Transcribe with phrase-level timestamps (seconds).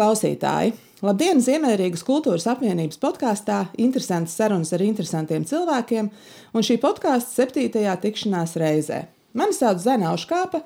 [0.00, 0.70] Klausītāji!
[1.04, 6.08] Labdien, Ziemeļrīgas kultūras apvienības podkāstā Interesantas sarunas ar interesantiem cilvēkiem
[6.56, 9.02] un šī podkāstu septītajā tikšanās reizē.
[9.36, 10.62] Mani sauc Zana Auškāpa,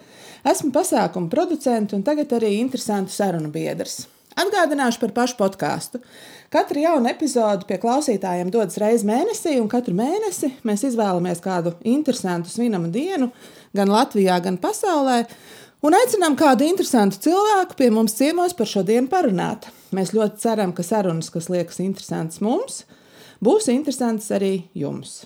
[0.46, 4.04] esmu pasākuma producents un tagad arī interesantu sarunu biedrs.
[4.38, 5.98] Atgādināšu par pašu podkāstu.
[6.54, 12.54] Katra jauna epizode pie klausītājiem dodas reizes mēnesī, un katru mēnesi mēs izvēlamies kādu interesantu
[12.54, 13.32] svinamu dienu
[13.74, 15.24] gan Latvijā, gan pasaulē,
[15.84, 19.68] un aicinām kādu interesantu cilvēku pie mums ciemos par šo dienu parunāt.
[19.94, 22.82] Mēs ļoti ceram, ka sarunas, kas liekas interesantas mums,
[23.44, 25.24] būs interesantas arī jums.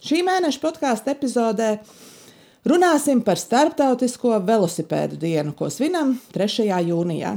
[0.00, 1.74] Šī mēneša podkāstu epizodē
[2.68, 6.70] runāsim par Startautisko velosipēdu dienu, ko svinam 3.
[6.88, 7.36] jūnijā.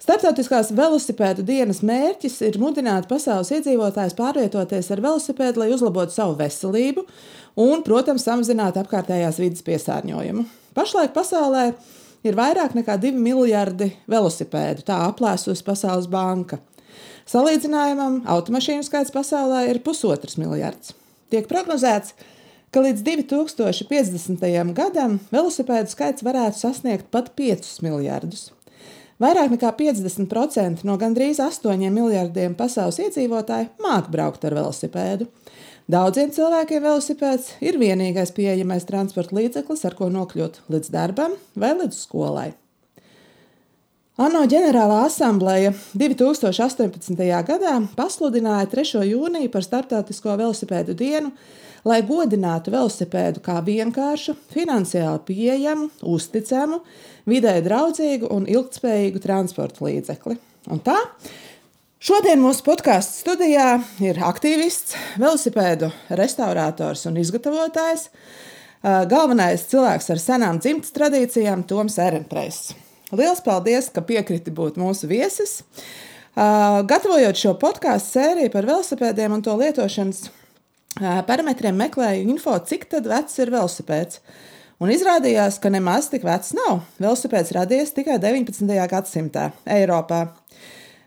[0.00, 7.04] Startautiskās velosipēdu dienas mērķis ir mudināt pasaules iedzīvotājus pārvietoties ar velosipēdu, lai uzlabotu savu veselību
[7.60, 10.46] un, protams, samazinātu apkārtējās vidas piesārņojumu.
[10.76, 11.70] Pašlaik pasaulē
[12.26, 16.60] ir vairāk nekā 2 miljardi velosipēdu, tā aplēsusi Pasaules banka.
[17.30, 20.94] Salīdzinājumam, automašīnu skaits pasaulē ir pusotrs miljards.
[21.30, 22.14] Tiek prognozēts,
[22.74, 24.72] ka līdz 2050.
[24.74, 28.48] gadam velosipēdu skaits varētu sasniegt pat 5 miljardus.
[29.20, 35.26] Vairāk nekā 50% no gandrīz 8 miljardiem pasaules iedzīvotāju māk braukt ar velosipēdu.
[35.90, 41.96] Daudziem cilvēkiem velosipēds ir vienīgais pieejamais transporta līdzeklis, ar ko nokļūt līdz darbam vai līdz
[42.04, 42.50] skolai.
[44.20, 47.24] ANO ģenerālā asambleja 2018.
[47.48, 49.02] gadā pasludināja 3.
[49.08, 51.32] jūniju par Startautisko velosipēdu dienu,
[51.82, 56.84] lai godinātu velosipēdu kā vienkāršu, finansiāli pieejamu, uzticamu,
[57.26, 60.38] vidē draudzīgu un ilgspējīgu transporta līdzekli.
[60.70, 61.00] Un tā
[62.00, 68.06] Šodien mūsu podkāstu studijā ir aktīvists, velosipēdu restaurators un izgatavotājs,
[68.80, 72.70] galvenais cilvēks ar senām dzimtas tradīcijām, Toms Ehrenpreis.
[73.12, 75.58] Lielas paldies, ka piekriti būt mūsu viesis.
[76.40, 80.30] Gatavojot šo podkāstu sēriju par velosipēdiem un to lietošanas
[81.28, 84.24] parametriem, meklēju info, cik vecs ir velosipēds.
[84.80, 86.80] Un izrādījās, ka nemaz tik vecs nav.
[86.96, 88.64] Velosipēds radies tikai 19.
[88.88, 90.30] gadsimtā Eiropā.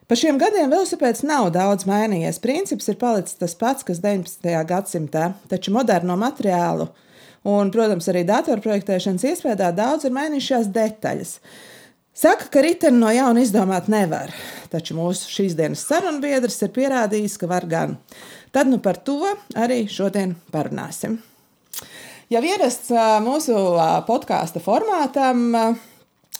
[0.07, 2.41] Pa šiem gadiem velosipēds nav daudz mainījies.
[2.43, 4.49] Princips ir palicis tas pats, kas 19.
[4.67, 6.89] gadsimtā, taču moderno materiālu
[7.43, 11.37] un, protams, arī datorprojektēšanas iespējā daudz ir mainījušās detaļas.
[12.13, 14.29] Saka, ka riteni no jauna izdomāt nevar,
[14.69, 17.95] taču mūsu šīs dienas sarunbiedrs ir pierādījis, ka var gan.
[18.53, 19.23] Tad nu par to
[19.57, 21.17] arī šodien parunāsim.
[22.29, 22.93] Jau ierasts
[23.25, 23.55] mūsu
[24.07, 25.41] podkāstu formātam,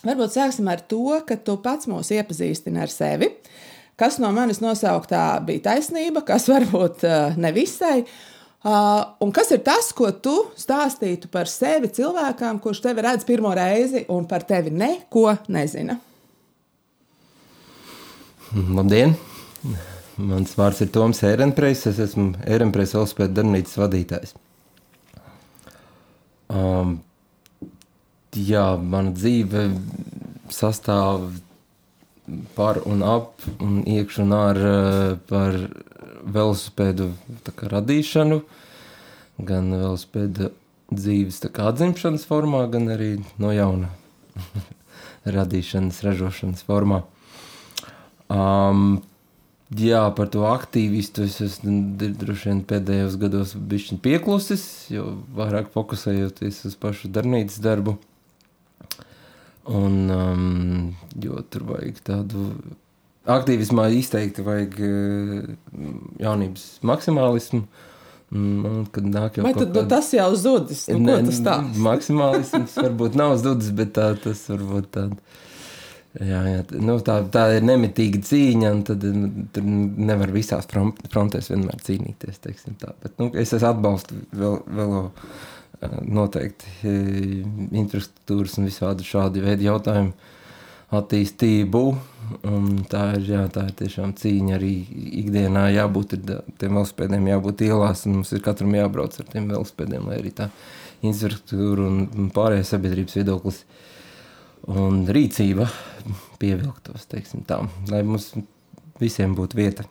[0.02, 3.30] varbūt sāksim ar to, ka tu pats mūs iepazīstini ar sevi.
[4.00, 7.04] Kas no manis nosauktā bija taisnība, kas varbūt
[7.38, 8.00] nevisai.
[8.64, 14.06] Un kas ir tas, ko tu stāstītu par sevi cilvēkam, kurš tevi redz pirmo reizi
[14.10, 15.98] un par tevi neko nezina?
[18.54, 19.14] Labdien!
[20.14, 21.80] Mans vārds ir Toms Ehrenpreis.
[21.90, 24.34] Es esmu Ehrenpreis Elspēta darbnīcas vadītājs.
[26.54, 27.00] Um,
[28.36, 29.68] jā, mana dzīve
[30.52, 31.30] sastāv
[32.56, 34.76] par un ap un iekš un ārā
[35.28, 35.56] par
[36.24, 37.10] velosipēdu
[37.74, 38.42] radīšanu,
[39.44, 40.50] gan velosipēda
[40.94, 43.90] dzīves atzimšanas formā, gan arī no jauna
[45.36, 47.02] radīšanas, ražošanas formā.
[48.32, 49.02] Um,
[49.74, 54.62] Jā, par to aktīvistu es esmu droši vien pēdējos gados bijis pieklusis,
[54.92, 57.96] jo vairāk fokusējoties uz pašu darbnīcas darbu.
[59.64, 62.50] Un, um, jo tur vajag tādu
[63.24, 65.50] aktīvismā izteikti vajag uh,
[66.20, 67.64] jaunības maksimālismu.
[68.34, 69.86] Un, kad nāk jau Vai tad, kāda...
[69.92, 70.88] tas jau zudis?
[70.90, 71.58] Nu, ne, tas tā?
[71.88, 75.42] maksimālisms varbūt nav zudis, bet tā, tas varbūt tāds
[76.14, 76.60] Jā, jā.
[76.78, 82.38] Nu, tā, tā ir nemitīga cīņa, un tad nu, tur nevar visās frontēs vienmēr cīnīties.
[82.44, 84.94] Bet, nu, es atbalstu vēl, vēl
[86.04, 86.92] noteikti
[87.74, 90.14] infrastruktūras un visādi šādi veidi jautājumu
[90.94, 91.82] attīstību.
[92.90, 94.72] Tā ir, jā, tā ir tiešām cīņa arī
[95.24, 95.66] ikdienā.
[95.74, 100.32] Jābūt tiem velospēdiem, jābūt ielās, un mums ir katram jābrauc ar tiem velospēdiem, lai arī
[100.36, 100.48] tā
[101.04, 103.64] infrastruktūra un pārējais sabiedrības viedoklis
[104.72, 105.68] un rīcība
[106.40, 107.08] pievilktos,
[107.48, 107.58] tā,
[107.90, 108.30] lai mums
[109.00, 109.84] visiem būtu vieta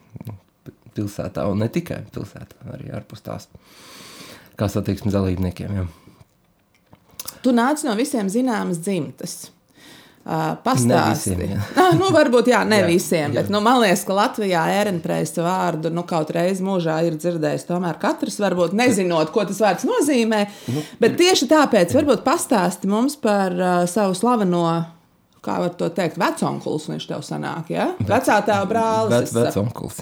[0.94, 3.48] pilsētā, un ne tikai pilsētā, arī ārpus tās,
[4.60, 5.76] kā satiksmes dalībniekiem.
[5.80, 5.90] Jā.
[7.44, 9.52] Tu nāc no visiem zināmas dzimtas.
[10.24, 11.42] Uh, Pastāstiet.
[12.00, 13.42] nu, varbūt jā, ne jā, visiem, jā.
[13.42, 17.66] bet nu, man liekas, ka Latvijā ērenpreisa vārdu nu, kaut reizi mūžā ir dzirdējis.
[17.68, 20.46] Tomēr katrs varbūt nezinot, ko tas vārds nozīmē.
[20.72, 24.64] Nu, bet tieši tāpēc varbūt pastāsti mums par uh, savu slaveno
[25.44, 27.90] kā var to teikt, veconkulis viņš tev sanāk, ja?
[28.00, 29.12] Vecā tēva brālis.
[29.12, 29.34] Vec,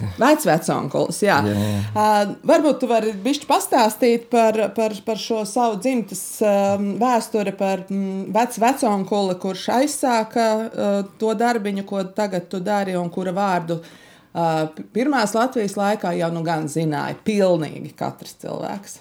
[0.04, 0.10] jā.
[0.20, 1.38] Vec veconkulis, jā.
[1.48, 1.80] Jā, jā.
[1.90, 7.82] Uh, varbūt tu vari bišķi pastāstīt par, par, par šo savu dzimtas um, vēsturi, par
[7.88, 13.80] mm, vec veconkuli, kurš aizsāka uh, to darbiņu, ko tagad tu dari, un kura vārdu
[13.82, 19.00] uh, pirmās Latvijas laikā jau nu gan zināja pilnīgi katrs cilvēks.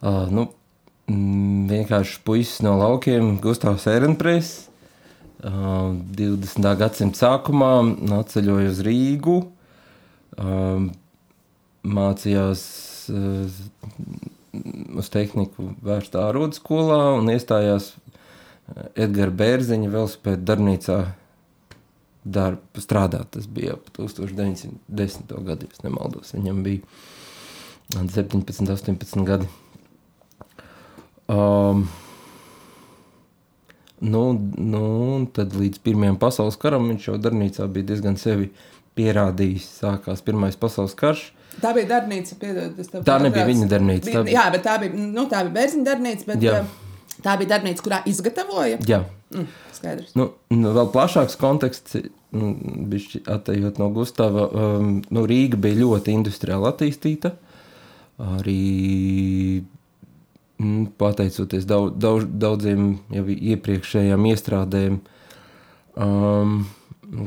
[0.00, 0.46] Uh, nu,
[1.12, 4.54] mm, vienkārši puisis no laukiem, Gustavs Ehrenpreis.
[5.36, 6.64] Uh, 20.
[6.80, 7.72] gadsimta sākumā
[8.16, 9.34] atceļoja uz Rīgu,
[10.40, 10.86] uh,
[11.84, 12.62] mācījās
[13.12, 13.58] uh,
[14.96, 17.92] uz tehniku vērstā ārodu skolā un iestājās
[18.96, 20.96] Edgara Bērziņa velospēda darbnīcā
[22.26, 23.28] darbu strādāt.
[23.36, 25.36] Tas bija ap 1910.
[25.46, 26.32] gadu, ja nemaldos.
[26.34, 26.80] Viņam bija
[27.92, 29.52] 17, 18 gadi.
[31.30, 31.86] Um,
[34.06, 34.22] nu,
[34.56, 34.82] nu,
[35.36, 38.50] tad līdz Pirmajam pasaules karam viņš jau darbnīcā bija diezgan sevi
[38.96, 39.66] pierādījis.
[39.82, 41.26] Sākās Pirmais pasaules karš.
[41.60, 43.50] Tā bija darbnīca, piedod, Tā nebija pārtraucu.
[43.52, 46.42] viņa darbnīca, Bija, tā bija- Jā, bet tā bija, nu, tā bija bērziņa darbnīca, bet
[46.44, 46.58] Jā.
[46.60, 48.78] uh, tā bija darbnīca, kurā izgatavoja.
[48.86, 49.04] Jā,
[49.34, 50.12] Mm, skaidrs.
[50.14, 51.96] nu, nu, vēl plašāks konteksts,
[52.32, 52.52] nu,
[52.92, 54.44] bišķi attējot no Gustava.
[54.54, 57.32] Um, nu, Rīga bija ļoti industriāli attīstīta.
[58.18, 59.64] Arī
[60.98, 65.00] pateicoties daudz, daudz, daudziem jau iepriekšējām iestrādēm,
[66.00, 66.56] um,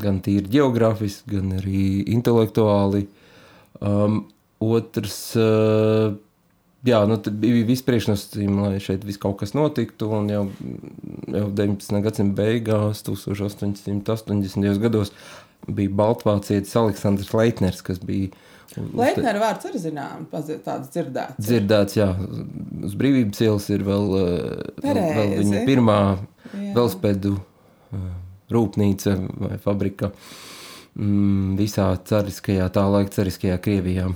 [0.02, 1.84] gan tīri geogrāfiski, gan arī
[2.16, 3.06] intelektuāli.
[3.86, 4.24] Um,
[4.60, 6.16] otrs, uh,
[6.90, 10.10] jā, nu, bija viss priekšnosacījumi, lai šeit viss kaut kas notiktu.
[10.18, 10.44] Un jau,
[11.30, 12.02] jau 19.
[12.06, 14.82] gadsimta beigās, 1880.
[14.82, 15.14] gados,
[15.70, 18.34] bija Baltvācietis Aleksandrs Leitners, kas bija
[18.78, 21.42] Leitnera vārds arī zinām, pazīt tāds dzirdēts.
[21.42, 22.10] dzirdēts, jā,
[22.86, 25.40] uz brīvības ielas ir vēl, uh, vēl Pareizi.
[25.42, 26.74] viņa pirmā Jā.
[26.78, 28.06] velospēdu uh,
[28.54, 30.12] rūpnīca vai fabrika
[30.94, 34.10] mm, visā cariskajā, tā laika cariskajā Krievijā.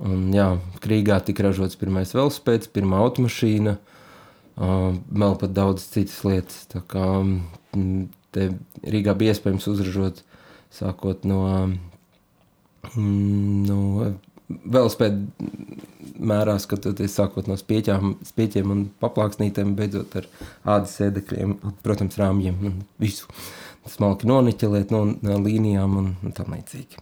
[0.00, 6.64] Un, jā, Krīgā tika ražots pirmais velospēds, pirmā automašīna, uh, vēl pat daudz citas lietas.
[6.70, 8.52] Tā kā mm, te
[8.86, 10.22] Rīgā bija iespējams uzražot
[10.70, 11.42] sākot no,
[12.94, 14.12] mm, no
[14.50, 15.48] velospēdu
[16.20, 20.28] mērā skatoties, sākot no spieķām, spieķiem un paplāksnītēm, beidzot ar
[20.76, 23.30] ādas sēdekļiem, protams, rāmjiem un visu.
[23.88, 27.00] Smalki noniķelēt no, no līnijām un, tam līdzīgi.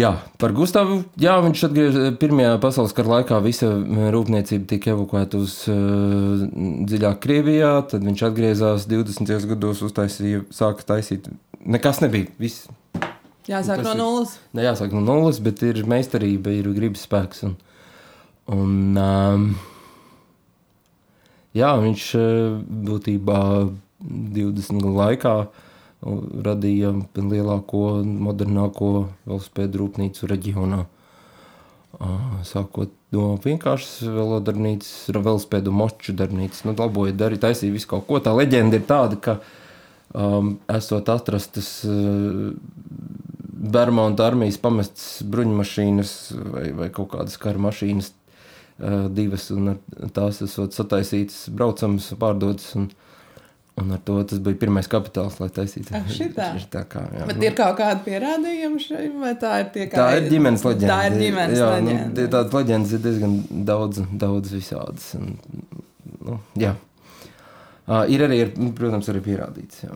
[0.00, 1.02] Jā, par Gustavu.
[1.20, 3.36] Jā, viņš atgriezās Pirmajā pasaules kara laikā.
[3.44, 3.68] Visa
[4.14, 6.46] rūpniecība tika evakuēta uz uh,
[6.88, 7.74] dziļāk Krievijā.
[7.92, 9.34] Tad viņš atgriezās 20.
[9.52, 11.28] gados, uztaisīja, sāka taisīt.
[11.68, 12.32] Nekas nebija.
[12.40, 12.70] Viss
[13.48, 14.36] Jāsāk no ir- nulles.
[14.54, 17.42] Ne jāsāk no nulles, bet ir meistarība, ir gribas spēks.
[17.48, 17.56] Un,
[18.46, 19.48] un, um,
[21.54, 23.40] jā, viņš uh, būtībā
[24.02, 25.36] 20 gadu laikā
[26.02, 28.88] radīja lielāko, modernāko
[29.28, 30.80] velospēdu rūpnīcu reģionā.
[32.48, 38.18] Sākot no vienkāršas velodarbnīcas, velospēdu moču darbnīcas, nu, laboja, darīja, taisīja visu kaut ko.
[38.24, 39.36] Tā leģenda ir tāda, ka
[40.16, 42.50] um, esot atrastas uh,
[43.62, 46.12] Bermuda armijas pamestas bruņmašīnas
[46.50, 49.76] vai, vai kaut kādas kara mašīnas, uh, divas, un
[50.16, 52.72] tās esot sataisītas, braucamas, pārdotas.
[52.80, 52.88] Un,
[53.78, 55.94] un ar to tas bija pirmais kapitāls, lai taisītu.
[55.94, 56.48] Ak, šitā.
[56.72, 60.08] tā kā, jā, Bet nu, ir kaut kāda pierādījuma šeit, vai tā ir tie tā
[60.18, 60.96] ir ģimenes leģenda.
[60.96, 62.08] Tā ir ģimenes jā, leģenda.
[62.16, 63.36] Nu, tādas leģendas ir diezgan
[63.70, 65.06] daudz, daudz visādas.
[65.20, 65.38] Un,
[66.18, 66.74] nu, jā.
[67.86, 69.86] Uh, ir arī, ir, protams, arī pierādīts.
[69.86, 69.94] Jā.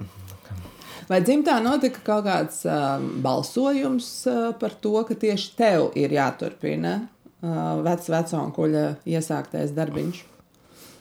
[1.06, 6.96] Vai dzimtā notika kaut kāds uh, balsojums uh, par to, ka tieši tev ir jāturpina
[7.06, 10.22] uh, vecs veconkuļa iesāktais darbiņš?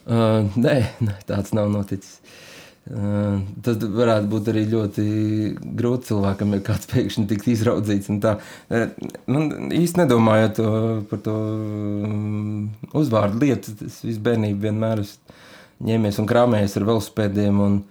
[0.06, 0.76] Uh, nē,
[1.26, 2.20] tāds nav noticis.
[2.86, 5.06] Uh, tas varētu būt arī ļoti
[5.80, 8.12] grūti cilvēkam, ja kāds pēkšņi tiks izraudzīts.
[8.14, 8.94] Uh,
[9.26, 10.70] Man īsti nedomājot to,
[11.10, 15.42] par to um, uzvārdu lietu, es visu bērnību vienmēr esmu
[15.90, 17.82] ņēmies un krāmējies ar velospēdiem un,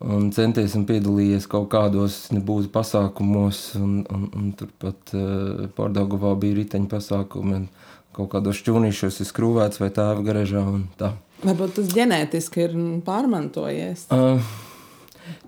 [0.00, 3.62] un centies un piedalījies kaut kādos nebūtu pasākumos.
[3.80, 7.68] Un, un, un turpat uh, Pārdagovā bija riteņu pasākumi un
[8.16, 11.14] kaut kādos šķūnīšos ir skrūvēts vai tēva garažā un tā.
[11.44, 12.74] Varbūt tas ģenētiski ir
[13.06, 14.08] pārmantojies.
[14.12, 14.42] Uh,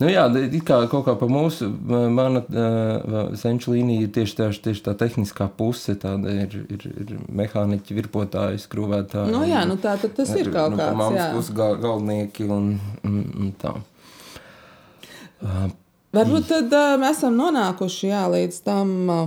[0.00, 4.48] nu jā, it kā kaut kā pa mūsu, mana uh, senču līnija ir tieši tā,
[4.68, 9.32] tieši tā tehniskā puse, tāda ir, ir, ir mehāniķi, virpotāji, skrūvētāji.
[9.34, 11.30] Nu, jā, nu tā tad tas ir kaut nu, kāds, jā.
[11.36, 13.76] puses gal, galvenieki un, un, un tā.
[16.12, 19.22] Varbūt tad mēs esam nonākuši jā, līdz tam uh,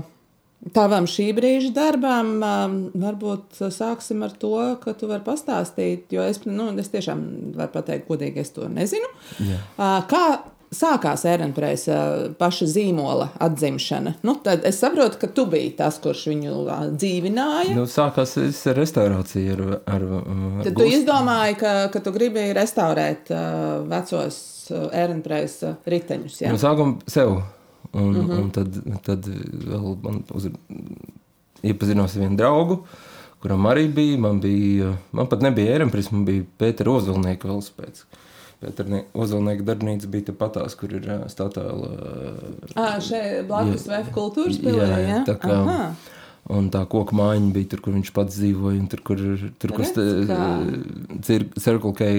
[0.74, 6.40] Tavam šī brīža darbam, um, varbūt sāksim ar to, ka tu vari pastāstīt, jo es,
[6.50, 7.22] nu, es tiešām
[7.54, 9.12] varu pateikt, godīgi, es to nezinu.
[9.78, 10.24] Uh, kā
[10.74, 11.98] sākās Ērenpresa
[12.40, 14.16] paša zīmola atzimšana?
[14.26, 16.56] Nu, tad es saprotu, ka tu biji tas, kurš viņu
[16.96, 17.76] dzīvināja.
[17.78, 18.82] Nu, sākās viss ar.
[18.86, 19.16] Ar,
[19.96, 20.06] ar,
[20.66, 24.40] Tad tu izdomāji, ka, ka tu gribi restaurēt uh, vecos
[24.74, 26.42] Ērenpresa riteņus.
[26.42, 26.54] Ja?
[26.54, 27.40] Nu, sākam sev.
[27.96, 28.40] Un, mm -hmm.
[28.42, 29.28] un tad, tad
[29.70, 30.50] vēl man uz,
[31.64, 32.82] iepazinos ar vienu draugu,
[33.40, 34.18] kuram arī bija.
[34.18, 38.04] Man, bija, man pat nebija Ērenpresa, man bija Pētera Ozolnieka velospēds.
[38.04, 38.25] Pētera
[39.14, 41.90] Ozolnieka darbnīca bija patās, kur ir Statoila.
[42.76, 45.20] Ā, šeit blakus VF kultūras pilī, jā, ja?
[45.28, 45.88] tā kā, Aha.
[46.56, 48.78] Un tā koka mājiņa bija tur, kur viņš pats dzīvoja.
[48.84, 49.18] un Tur, kur,
[49.58, 49.86] tur, kur
[51.58, 52.10] Circle K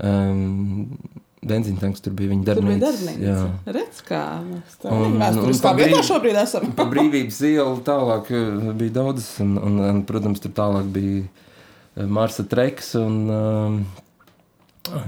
[0.00, 0.96] um,
[1.44, 2.86] benzīna tanks, tur bija viņa Tur bija darbnīca.
[2.86, 3.26] darbnīca.
[3.26, 3.74] Jā.
[3.76, 6.70] Redz, kā mēs Un- mēs un tur pa stāv vietā šobrīd esam.
[6.76, 8.32] Pa brīvības ielu tālāk
[8.80, 12.94] bija daudz, un, un, un protams, tur tālāk bija Marsa Treks.
[13.00, 13.78] Un, um,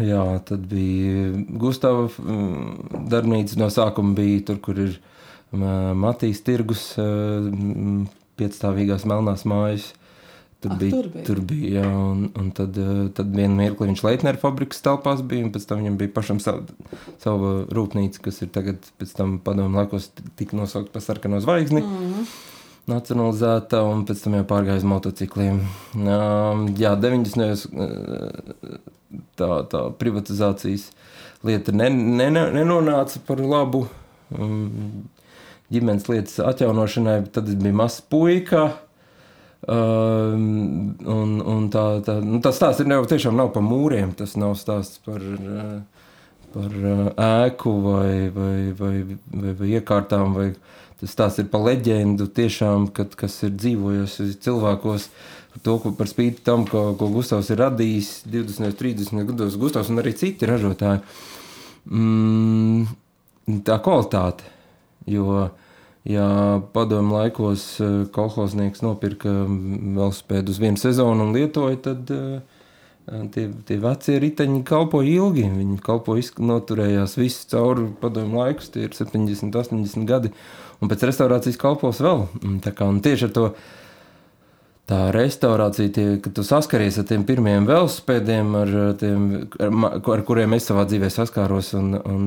[0.03, 1.31] jā, tad bija
[1.63, 3.59] Gustavs mm, darbnīca.
[3.61, 4.99] No sākuma bija tur, kur ir
[5.55, 8.07] mm, Matīs Tirgus, mm,
[8.41, 9.93] piecstāvīgās melnās mājas.
[10.63, 11.25] Tur Ah, bija, tur bija.
[11.27, 15.43] tur bija jā, un, un tad, eh, tad vienā mirklī viņš Leitnera fabrikas telpās bija,
[15.49, 16.63] un pēc tam viņam bija pašam sava,
[17.19, 21.83] sava rūpnīca, kas ir tagad, pēc tam padomu laikos tika nosaukta par sarkano zvaigzni.
[21.83, 22.31] Mm.
[22.93, 25.59] Nacionalizēta, un pēc tam jau pārgāja uz motocikliem.
[25.99, 27.67] Um, jā, 90.
[29.39, 30.91] Tā, tā privatizācijas
[31.47, 33.87] lieta ne, ne, nenonāca par labu
[34.37, 35.05] um,
[35.73, 37.19] ģimenes lietas atjaunošanai.
[37.35, 38.69] Tad bija mazs puika.
[39.63, 44.15] Um, un, un tā, tā, nu, tas stāsts ir jau tiešām nav par mūriem.
[44.19, 46.09] Tas nav stāsts par, uh,
[46.55, 47.05] par uh,
[47.47, 50.35] ēku vai, vai, vai, vai, vai iekārtām.
[50.39, 50.49] Vai,
[51.01, 55.09] tas stāsts ir par leģendu, tiešām, kad, kas ir dzīvojusi cilvēkos.
[55.09, 59.93] Par to, ko par spīti tam, ko, ko Gustavs ir radījis 20, 30 gados, Gustavs
[59.93, 61.03] un arī citi ražotāji.
[61.91, 62.87] Mm,
[63.67, 64.47] tā kvalitāte.
[65.11, 65.51] Jo,
[66.09, 66.27] ja
[66.73, 72.63] padomu laikos eh, kolhoznieks nopirka velospēdu uz vienu sezonu un lietoja, tad eh,
[73.35, 75.47] tie, tie vecie riteņi kalpoja ilgi.
[75.51, 80.33] Viņi kalpoja, noturējās visu cauri padomu laikus, tie ir 70, 80 gadi.
[80.83, 82.27] Un pēc restaurācijas kalpos vēl.
[82.47, 83.49] Un Tā kā, un tieši ar to
[84.93, 90.57] tā restaurācija, tie, kad tu saskaries ar tiem pirmiem velospēdiem, ar, tiem, ar, ar kuriem
[90.59, 92.27] es savā dzīvē saskāros, un, un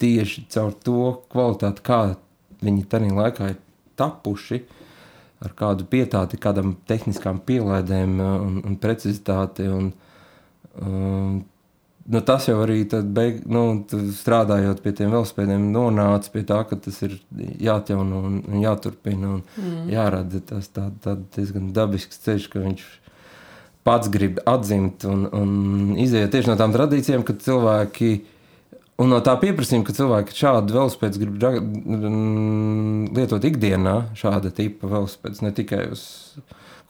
[0.00, 2.00] tieši caur to kvalitāti, kā
[2.62, 3.58] viņi tajā laikā ir
[4.00, 4.62] tapuši,
[5.44, 9.68] ar kādu pietāti, kādam tehniskām pielaidēm un, un precizitāti.
[9.72, 9.92] Un,
[10.84, 11.40] um,
[12.10, 12.82] nu, tas jau arī
[13.14, 13.64] beig, nu,
[14.16, 17.18] strādājot pie tiem velospēdiem, nonāca pie tā, ka tas ir
[17.62, 19.84] jāatjauno un, jāturpina un mm.
[19.92, 22.84] jārada tas tā, tā diezgan dabisks ceļš, ka viņš
[23.86, 28.12] pats grib atzimt un, un iziet tieši no tām tradīcijām, kad cilvēki.
[29.00, 34.90] Un no tā pieprasījuma, ka cilvēki šādu velospēdu grib dra- mm, lietot ikdienā, šāda tipa
[34.90, 36.02] velospēdas, ne tikai uz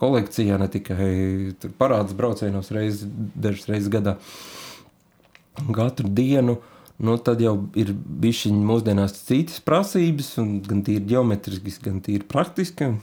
[0.01, 1.13] kolekcijā, ne tikai
[1.79, 3.05] parādas braucienos reizes,
[3.37, 4.17] dažas reizes gadā,
[5.75, 6.57] katru dienu,
[7.01, 10.35] nu, tad jau ir bijusi mūsdienās citas prasības,
[10.67, 12.93] gan tīri geometriskas, gan tīri praktiski.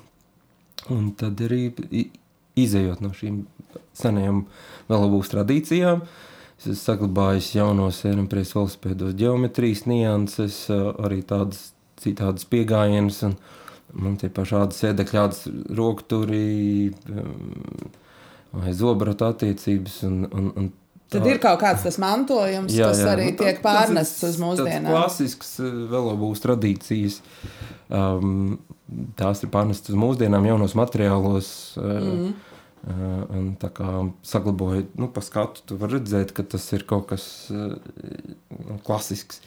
[0.94, 1.72] Un tad arī
[2.58, 3.42] izējot no šīm
[3.98, 4.44] senajām
[4.88, 6.04] velobūs tradīcijām,
[6.58, 12.46] es esmu saglabājis jaunos Eiropas velospēdos geometrijas nianses, arī tādas citādas
[13.26, 13.36] un
[13.92, 17.92] man tie pašādi sēdekļādas rokturi um,
[18.52, 20.68] vai zobrata attiecības, un, un, un
[21.08, 23.12] Tad ir kaut kāds tas mantojums, jā, kas jā.
[23.14, 24.90] arī nu, tā- tiek pārnests uz mūsdienām.
[24.92, 27.22] Klasisks uh, velobūs tradīcijas.
[27.88, 28.58] Um,
[29.16, 31.50] tās ir pārnestas uz mūsdienām, jaunos materiālos.
[31.80, 32.36] Uh, mm.
[32.78, 33.88] Uh, un tā kā
[34.24, 37.74] saglabājot, nu, pa skatu, tu vari redzēt, ka tas ir kaut kas uh,
[38.54, 39.42] nu, klasisks.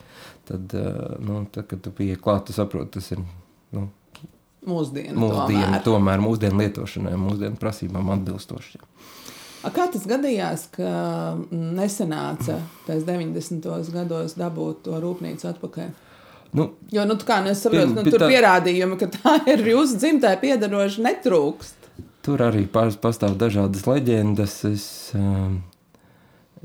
[0.50, 3.24] Tad, uh, nu, tad, kad tu pieeji klāt, tu saproti, tas ir
[3.72, 3.88] nu,
[4.62, 5.84] Mūsdienu, mūsdienu, tomēr.
[5.88, 8.78] tomēr mūsdienu lietošanai, mūsdienu prasībām atbilstoši.
[9.62, 10.92] A, Kā tas gadījās, ka
[11.38, 12.56] mm, nesenāca
[12.88, 13.68] pēc 90.
[13.94, 15.92] gados dabūt to rūpnīcu atpakaļ?
[16.58, 20.34] Nu, Jo, nu, kā nu, saprotu, pie tur tā- pierādījumi, ka tā ir jūsu dzimtai
[20.42, 21.78] piedaroša, netrūkst.
[22.26, 24.58] Tur arī pastāv dažādas leģendas.
[24.70, 24.84] Es,
[25.18, 25.62] um,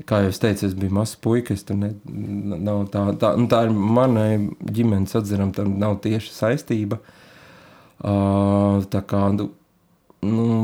[0.05, 1.63] kā jau teicu, es biju mazs puisis.
[1.65, 1.73] Tā,
[2.93, 4.27] tā, nu, tā ir manai
[4.61, 6.99] ģimenes atzinām, tam nav tieši saistība.
[7.97, 9.47] Uh, tā kā, nu,
[10.21, 10.59] nu,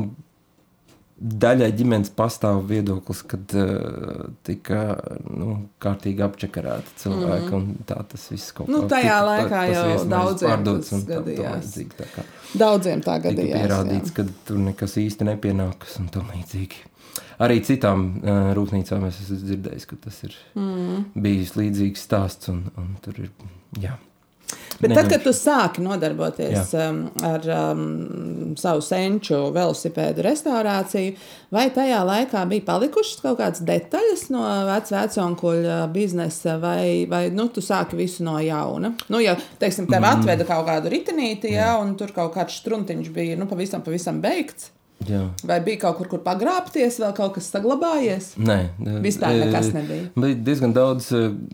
[1.24, 4.80] daļai ģimenes pastāv viedoklis, ka uh, tika
[5.32, 7.50] nu, kārtīgi apčakarēti cilvēki.
[7.50, 7.86] Mm -hmm.
[7.88, 11.08] Tā tas viss kaut nu, kā tajā tika laikā pa- jau daudziem tas un tā-
[11.16, 11.44] gadījās.
[11.44, 12.24] tamlīdzīgi, tā kā
[12.60, 13.62] Daudziem tā tika gadījās.
[13.62, 14.16] pierādīts, jā.
[14.16, 16.76] ka tur nekas īsti nepienākas un tam līdzīgi.
[17.40, 21.06] Arī citām uh, rūpnīcām es esmu dzirdējis, ka tas ir mm.
[21.16, 22.50] bijis līdzīgs stāsts.
[22.50, 23.30] Un, un tur ir,
[23.80, 23.96] jā.
[24.82, 25.10] Bet tad, Neņemšu.
[25.14, 27.84] kad tu sāki nodarboties um, ar um,
[28.60, 31.16] savu senču velosipēdu restaurāciju,
[31.54, 37.62] vai tajā laikā bija palikušas kaut kādas detaļas no vecāka biznesa, vai, vai nu, tu
[37.62, 38.94] sāki visu no jauna?
[39.10, 40.20] Nu, ja, teiksim, tev Mm.
[40.20, 44.72] atveda kaut kādu ritenīti, ja, un tur kaut kāds struntiņš bija nu, pavisam, pavisam beigts,
[45.08, 45.22] Jā.
[45.48, 48.34] vai bija kaut kur, kur pagrābties, vēl kaut kas saglabājies?
[48.40, 48.58] Nē,
[49.04, 50.10] Vispār nekas nebija.
[50.16, 51.10] Bija diezgan daudz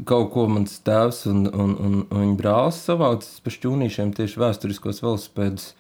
[0.10, 5.02] kaut ko mans tēvs un, un, un, un viņa brālis savācis pa šķūnīšiem tieši vēsturiskos
[5.06, 5.72] velosipēdus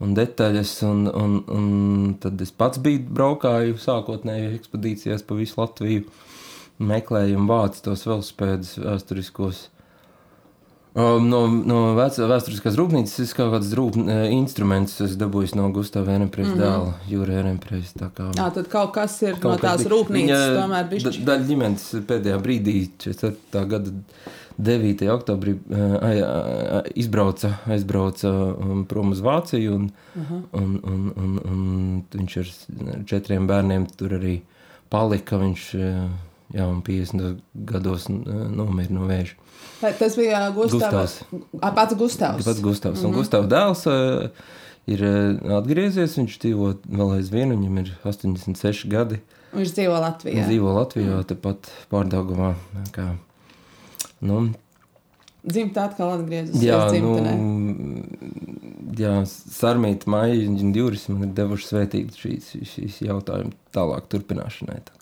[0.00, 0.74] un detaļas.
[0.88, 6.06] Un, un, un tad es pats biju braukāju sākotnēji ekspedīcijās pa visu Latviju,
[6.80, 9.66] meklēju un vācu tos velosipēdus vēsturiskos.
[10.94, 16.50] No no vēsturiskās rūpnīcas es kaut kādus rūp, e, instrumentus esmu dabūjis no Gustavs Enempresa
[16.50, 16.64] mm -hmm.
[16.64, 17.92] dēla, Jūra Enempresa.
[17.98, 19.90] tā kā- Jā, tad kaut kas ir Kaut no tās bija.
[19.90, 23.64] rūpnīcas, Viņa tomēr bija da- Daļa ģimenes pēdējā brīdī, 4.
[23.68, 23.90] gada
[24.58, 25.06] 9.
[25.08, 28.28] oktobrī, eh, ai- ai- izbrauca, aizbrauca
[28.58, 29.74] um, prom uz Vāciju.
[29.74, 30.42] Un, uh -huh.
[30.52, 34.40] un, un, un, un viņš ar četriem bērniem tur arī
[34.88, 35.36] palika.
[35.38, 36.08] Viņš eh,
[36.54, 39.36] jā, un 50 gados nomira no vēža.
[39.80, 41.20] Vai Tas bija Gustavs.
[41.60, 42.44] A, Pats Gustavs.
[42.44, 43.00] Pats Gustavs.
[43.00, 43.08] Mm -hmm.
[43.08, 44.30] Un Gustavs dēls uh,
[44.86, 46.16] ir uh, atgriezies.
[46.18, 49.20] Viņš dzīvo vēl aizvien, viņam ir 86 gadi.
[49.52, 50.34] Viņš dzīvo Latvijā.
[50.34, 51.24] Viņš dzīvo Latvijā, mm.
[51.24, 52.54] tepat Pārdagovā.
[52.92, 53.16] Kā,
[54.20, 54.50] nu,
[55.40, 57.32] Dzimta atkal atgriezusies jā, nu, dzimtenē.
[59.00, 64.82] jā, Sarmīta Maija un Juris man ir devuši svētīt šīs, šīs jautājumu tālāk turpināšanai.
[64.84, 64.99] Tā.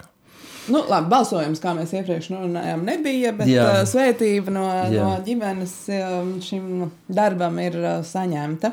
[0.72, 3.66] Nu, labi, balsojums, kā mēs iepriekš runājām, nebija, bet Jā.
[3.68, 5.04] uh, svētība no, Jā.
[5.04, 8.72] no ģimenes um, šim darbam ir uh, saņemta.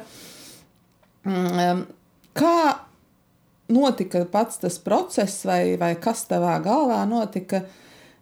[1.26, 1.86] Mm, um,
[2.36, 2.58] Kā
[3.72, 7.62] notika pats tas process, vai, vai kas tavā galvā notika?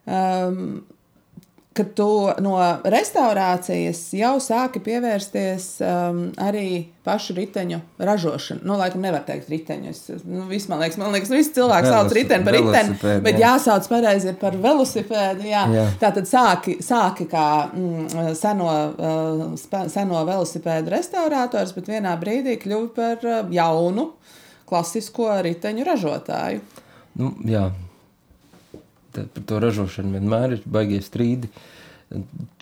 [0.06, 0.84] Um,
[1.74, 2.06] kad tu
[2.46, 2.54] no
[2.86, 8.64] restaurācijas jau sāki pievērsties um, arī pašu riteņu ražošanai.
[8.68, 9.90] Nu, laikam, nevar teikt riteņu.
[9.92, 13.40] Es, nu, viss, man liekas, man liekas, visi cilvēki sauc Velosi- riteni par riteni, bet
[13.40, 13.42] jā.
[13.56, 15.48] jāsauc pareizi par velosipēdu.
[15.50, 15.64] Jā.
[15.74, 15.86] Jā.
[16.02, 22.60] Tā tad sāki, sāki kā mm, seno, uh, spa- seno velosipēdu restaurators, bet vienā brīdī
[22.62, 24.12] kļuvi par uh, jaunu,
[24.70, 26.62] klasisko riteņu ražotāju.
[27.20, 27.68] Nu, jā,
[29.16, 31.50] tā, par to ražošanu vienmēr ir baigies strīdi.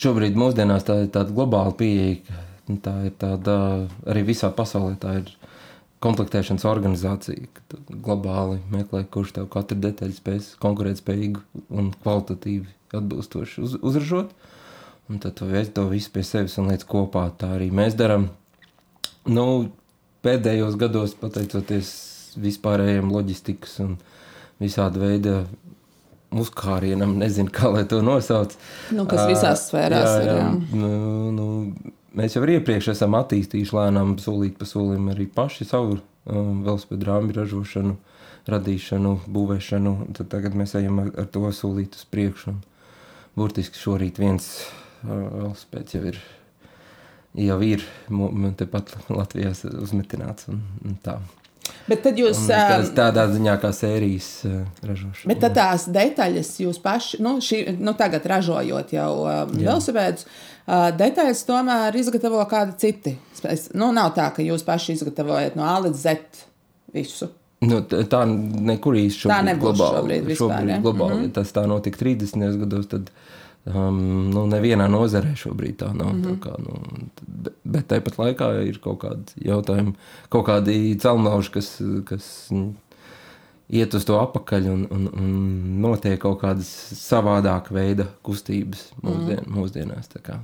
[0.02, 2.40] Šobrīd mūsdienās tā ir tāda globāla pieeja.
[2.70, 3.56] nu, Tā ir tāda
[4.08, 4.96] arī visā pasaulē.
[5.02, 5.32] Tā ir
[6.02, 13.62] komplektēšanas organizācija, ka tu globāli meklē, kurš tev katru detaļu spēs konkurētspējīgi un kvalitatīvi atbilstoši
[13.62, 14.32] uz, uzražot.
[15.12, 17.28] Un tad tu veic to visu pie sevis un lietas kopā.
[17.38, 18.30] Tā arī mēs darām.
[19.28, 19.46] Nu,
[20.26, 21.92] pēdējos gados, pateicoties
[22.42, 23.98] vispārējiem loģistikas un
[24.62, 25.42] visāda veida
[26.32, 28.56] uzkārienam, nezinu, kā lai to nosauc.
[28.96, 30.48] Nu, kas visās sfērās ir, jā.
[30.72, 30.92] Nu,
[31.36, 31.48] nu,
[32.18, 37.98] mēs jau iepriekš esam attīstījuši lēnām, solīt pa solim arī paši savu um, velospēdu ražošanu,
[38.52, 39.96] radīšanu, būvēšanu.
[40.18, 42.56] Tad tagad mēs ejam ar, ar to solīt uz priekšu.
[43.36, 46.22] Burtiski šorīt viens uh, velospēds jau ir.
[47.40, 47.84] Jau ir
[48.60, 50.50] tepat Latvijā uzmetināts.
[50.52, 51.22] Un, un tā.
[51.90, 52.40] Bet tad jūs.
[52.48, 55.28] Um, tādā ziņā kā sērijas uh, ražošana.
[55.32, 59.12] Bet tad tās detaļas jūs paši, nu, šī, nu tagad ražojot jau
[59.52, 63.18] velosipēdus, uh, detaļas tomēr izgatavo kādi citi.
[63.44, 66.18] Es, nu, nav tā, ka jūs paši izgatavojat no A līdz Z
[66.96, 67.32] visu.
[67.62, 69.98] Nu, tā nekur īsti Tā šobrīd nebūs globāli.
[70.00, 70.80] šobrīd vispār, šobrīd ja?
[70.82, 71.18] globāli.
[71.18, 71.34] Mm -hmm.
[71.36, 72.58] Tas tā notika 30.
[72.64, 73.12] gados, tad
[73.66, 76.14] um, nu, nevienā nozarē šobrīd tā nav.
[76.14, 76.30] Mm -hmm.
[76.30, 79.94] tā kā, nu, bet, bet tāpat laikā ir kaut kādi jautājumi,
[80.30, 82.76] kaut kādi celmnauži, kas, kas mm,
[83.70, 89.54] iet uz to apakaļ un, un, un notiek kaut kādas savādāka veida kustības mūsdien, mm.
[89.56, 90.08] mūsdienās.
[90.08, 90.40] tā kā.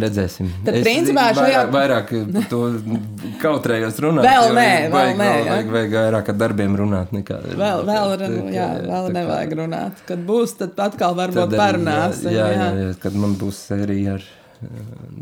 [0.00, 0.48] Redzēsim.
[0.64, 2.60] Tad, principā, šajā- vairāk, vairāk to
[3.42, 4.24] kautrējos runāt.
[4.26, 5.50] Vēl nē, vajag- vēl nē, Vajag, jā.
[5.52, 7.12] vajag, vajag vairāk ar darbiem runāt.
[7.16, 10.02] Nekā, Vēl, vēl, tā kā- jā, tā vēl kā- nevajag runāt.
[10.06, 12.32] Kad būs, tad atkal varbūt tad parunāsim.
[12.32, 14.22] Jā, jā, jā, kad man būs sērija ar
[14.62, 14.66] eh,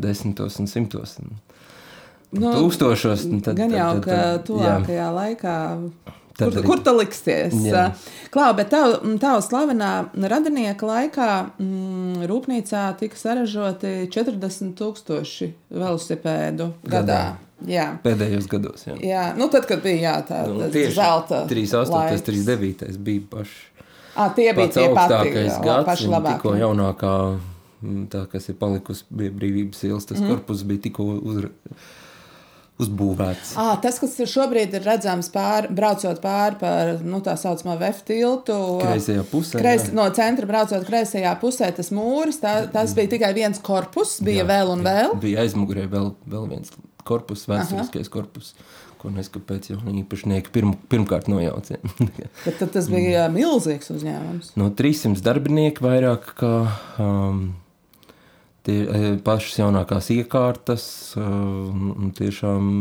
[0.07, 1.17] desmitos un simtos.
[1.19, 1.37] Un
[2.31, 3.25] Nu, tūkstošos.
[3.31, 5.55] un Tad, Gan jau, tad, ka tad, jā, tuvākajā laikā
[6.39, 7.57] Tad kur, arī- kur tu liksies?
[7.67, 7.89] Jā.
[8.31, 9.91] Klau, bet tav, tava slavenā
[10.31, 17.03] radinieka laikā mm, rūpnīcā tika saražoti 40 tūkstoši velosipēdu gadā.
[17.03, 17.21] Gadā.
[17.67, 17.89] Jā.
[18.03, 18.95] Pēdējos gados, jā.
[19.03, 22.23] Jā, nu tad, kad bija jā, tā Nu, zelta 38, laiks.
[22.29, 23.57] 39 bija paši.
[24.15, 27.15] À, tie bija tie gads, paši un tikko jaunākā,
[28.11, 30.31] tā, kas ir palikusi bija brīvības ielas, tas mm.
[30.31, 31.43] korpus bija tikko uz,
[32.79, 33.53] uzbūvēts.
[33.59, 38.57] À, tas, kas šobrīd ir redzams pār, braucot pāri par nu, tā saucamo VF tiltu.
[38.83, 39.95] Kreisajā pusē, Kreis, jā.
[39.99, 44.49] no centra braucot kreisajā pusē, tas mūris, tā, tas bija tikai viens korpus, bija jā,
[44.53, 45.15] vēl un vēl.
[45.21, 46.75] Bija aizmugurē vēl, vēl viens
[47.07, 48.53] korpus, vēsturiskais korpus,
[48.99, 51.83] ko neskapēc jau īpašnieki pirm, pirmkārt nojaucien.
[52.45, 53.39] Bet tad tas bija mm.
[53.39, 54.53] milzīgs uzņēmums.
[54.59, 56.53] no 300 darbinieku vairāk kā
[57.01, 57.49] um,
[58.67, 60.87] tie eh, pašas jaunākās iekārtas
[61.19, 62.73] un tiešām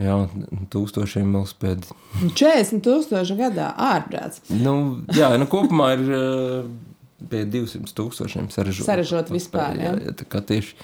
[0.00, 0.16] jā,
[0.72, 1.98] tūkstošiem velospēdi.
[2.22, 4.42] 40 tūkstoši gadā ārprāts.
[4.52, 4.74] Nu,
[5.16, 6.70] jā, nu kopumā ir uh,
[7.30, 8.88] pie 200 tūkstošiem sarežot.
[8.88, 9.94] Sarežot vispār, jā.
[10.00, 10.16] jā.
[10.20, 10.76] tā kā tieši,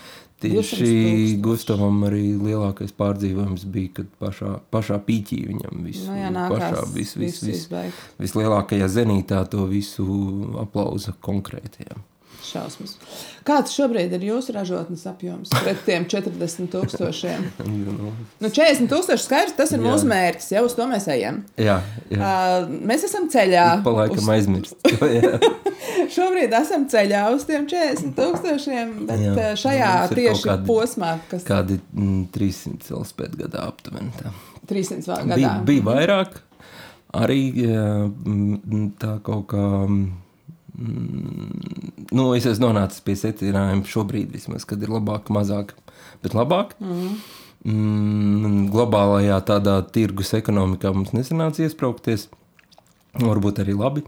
[0.45, 1.37] 200 tieši.
[1.45, 6.93] Gustavam arī lielākais pārdzīvojums bija, kad pašā, pašā pīķī viņam viss Nu, jā, pašā nākās
[6.93, 8.05] vis, vis, visu vis, izbeigt.
[8.21, 10.05] vislielākajā zenītā to visu
[10.61, 11.89] aplausa konkrēti.
[12.53, 12.95] Šausmas.
[13.47, 17.45] Kāds šobrīd ir jūsu ražotnes apjoms pret tiem 40 tūkstošiem?
[17.67, 19.85] Nu, Nu, 40 tūkstoši skaidrs, tas ir Jā.
[19.87, 21.43] mūsu mērķis, jau uz to mēs ejam.
[21.59, 21.79] jā,
[22.11, 22.19] jā.
[22.19, 23.67] Uh, mēs esam ceļā.
[23.87, 24.75] Palaikam uz, aizmirst.
[26.17, 29.33] Šobrīd esam ceļā uz tiem 40 tūkstošiem, bet Jā.
[29.37, 29.53] Jā.
[29.63, 34.13] šajā tieši kādi- posmā, kas Kādi mm, 300 velospēdu gadā aptuveni.
[34.21, 34.33] Tā.
[34.71, 35.65] 300 vēl Bija, gadā.
[35.69, 36.39] bija vairāk,
[37.23, 39.65] arī mm, tā kaut kā.
[40.77, 45.73] Mm, nu, es esmu nonācis pie secinājuma šobrīd, vismaz, kad ir labāk, mazāk,
[46.25, 46.77] bet labāk.
[46.83, 47.17] Mm.
[47.67, 52.29] Mm, globālajā tādā tirgus ekonomikā mums nesanāca iesprāgties.
[53.17, 54.03] Varbūt arī labi.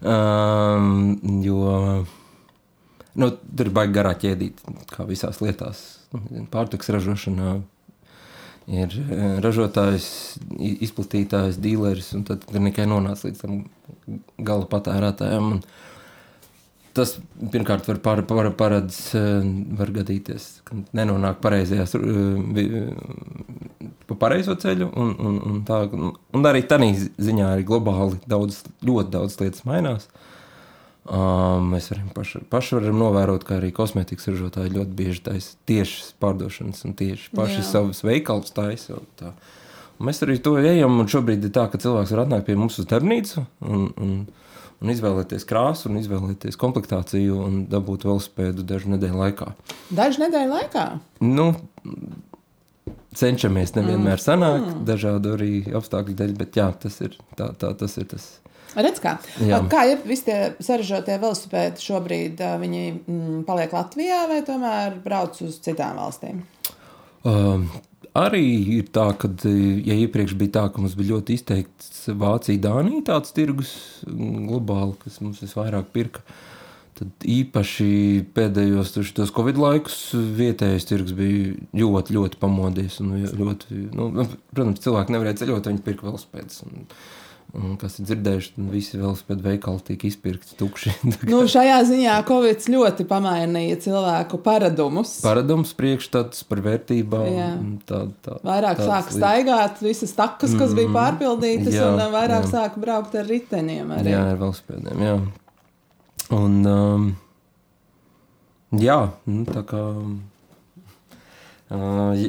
[0.00, 1.60] Um, jo
[3.20, 5.84] nu, tur ir baigi garā ķēdīt, kā visās lietās.
[6.14, 7.58] Nu, Pārtiks ražošanā
[8.72, 10.06] ir eh, ražotājs,
[10.58, 13.60] izplatītājs, dīleris, un tad nekai nonāca līdz tam
[14.38, 15.50] gala patērētājiem.
[15.56, 15.62] Un
[16.94, 17.16] Tas
[17.50, 19.46] pirmkārt var par, par, paredz, eh,
[19.78, 22.00] var gadīties, ka nenonāk pareizajās, eh,
[22.54, 28.62] vi- pa pareizo ceļu, un, un, un, tā, un arī tādā ziņā arī globāli daudz,
[28.84, 30.06] ļoti daudz lietas mainās.
[31.04, 36.14] Um, mēs varam paši, paši varam novērot, ka arī kosmētikas ražotāji ļoti bieži taisa tiešas
[36.22, 37.66] pārdošanas un tieši paši Jā.
[37.74, 39.02] savus veikalus taisa.
[40.00, 42.86] Mēs arī to ejam, un šobrīd ir tā, ka cilvēks var atnākt pie mums uz
[42.88, 44.14] darbnīcu un, un,
[44.84, 49.50] un izvēlēties krāsu, un izvēlēties komplektāciju un dabūt velospēdu dažu nedēļu laikā.
[49.96, 50.84] Dažu nedēļu laikā.
[51.24, 51.48] Nu,
[53.16, 58.10] cenšamies, nevienmēr sanāk, dažādu arī apstākļu dēļ, bet jā, tas ir, tā, tā, tas, ir
[58.12, 58.28] tas.
[58.74, 59.14] Redz, kā,
[59.46, 59.60] Jā.
[59.70, 62.40] kā ir visi tie sarežģītie velosipēdi šobrīd?
[62.58, 66.42] Viņi mm, paliek Latvijā vai tomēr brauc uz citām valstīm?
[67.24, 67.68] Um,
[68.14, 68.44] arī
[68.78, 73.34] ir tā, ka, ja iepriekš bija tā, ka mums bija ļoti izteikts Vācija, Dānija tāds
[73.34, 73.74] tirgus
[74.06, 76.22] globāli, kas mums visvairāk pirka,
[76.94, 77.88] tad īpaši
[78.36, 83.00] pēdējos tos- Covid laikus vietējais tirgus bija ļoti, ļoti pamodies.
[83.02, 86.62] un Ļoti, nu, nu, protams, cilvēki nevarēja ceļot, viņi pirka velospēdus.
[87.54, 90.90] Un, kas ir dzirdējuši, tad visi velospēdu veikali tika izpirkti tukši.
[91.30, 95.12] Nu, šajā ziņā Covid ļoti pamainīja cilvēku paradumus.
[95.22, 97.78] Paradums, priekšstats par vērtībām.
[97.86, 102.52] Tā, tā, Vairāk sāka staigāt, visas takas, kas bija pārpildītas, jā, un vairāk jā.
[102.56, 103.94] sāka braukt ar riteņiem.
[104.00, 104.14] Arī.
[104.16, 105.04] Jā, ar velospēdiem.
[105.06, 105.16] Jā.
[106.34, 107.08] Un, um,
[108.82, 108.98] jā,
[109.30, 109.82] nu, tā kā
[111.70, 112.24] uh,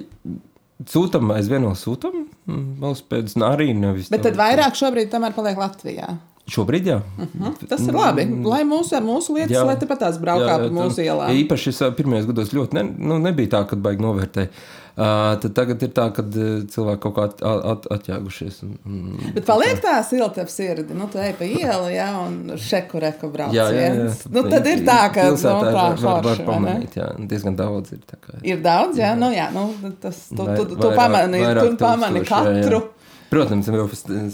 [0.92, 4.12] sūtam, aizvien vēl sūtam mm, velospēdus, un arī nevis.
[4.14, 6.16] Bet tad vairāk šobrīd tomēr paliek Latvijā.
[6.46, 7.00] Šobrīd, jā.
[7.18, 7.54] Hm?
[7.66, 8.28] Tas ir labi.
[8.46, 9.64] Lai mūsu, mūsu lietas, Jā.
[9.66, 11.32] lai tepat tās braukā pa mūsu ielām.
[11.42, 14.52] Īpaši es pirmajos gados ļoti ne, nu, nebija tā, ka baigi novērtēja.
[14.96, 18.62] Tad tagad ir tā, ka cilvēki kaut kā at, at, atjāgušies.
[18.64, 20.96] Un, un, Bet paliek tā silta sirdi.
[20.96, 23.92] Nu, tu ej pa ielu, jā, un šeku reku brauc Jā, jā, jā.
[23.98, 24.22] viens.
[24.32, 26.46] Nu, tad ir tā, ka nu, tā var, var, var ne?
[26.48, 26.96] pamanīt.
[26.96, 28.00] Jā, diezgan daudz ir.
[28.08, 29.66] tā kā- Ir daudz, jā, nu, jā nu,
[30.00, 32.70] tas, tu, tu, tu vairāk- pamani, tu pamani tūkstoši, jā, jā.
[33.36, 33.86] Protams, jau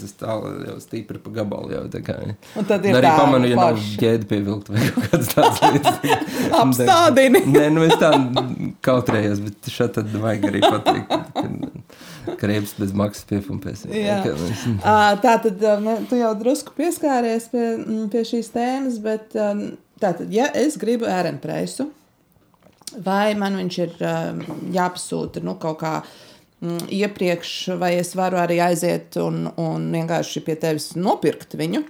[0.06, 1.72] stāv jau stipri pa gabalu.
[1.74, 2.16] Jau, tā kā,
[2.58, 6.20] Un tad ir arī tā pamanu, ja nav ķēde pievilkt vai kaut kādas tādas lietas.
[6.62, 7.42] Apstādini.
[7.56, 8.12] Nē, nu es tā
[8.86, 11.16] kautrējos, bet šeit tad vajag arī pateikt,
[12.40, 13.92] krēpes bez maksas piepumpēsim.
[13.98, 14.20] Jā.
[14.24, 19.00] Ka mēs- Ā, Tā tad ne, tu jau drusku pieskāries pie, mm, pie šīs tēmas,
[19.02, 19.50] bet ā,
[20.02, 21.88] tātad, ja es gribu ērenpreisu,
[23.02, 23.94] vai man viņš ir
[24.74, 26.31] jāpasūta nu, kaut kā mm,
[26.92, 31.82] iepriekš, vai es varu arī aiziet un, un vienkārši pie tevis nopirkt viņu.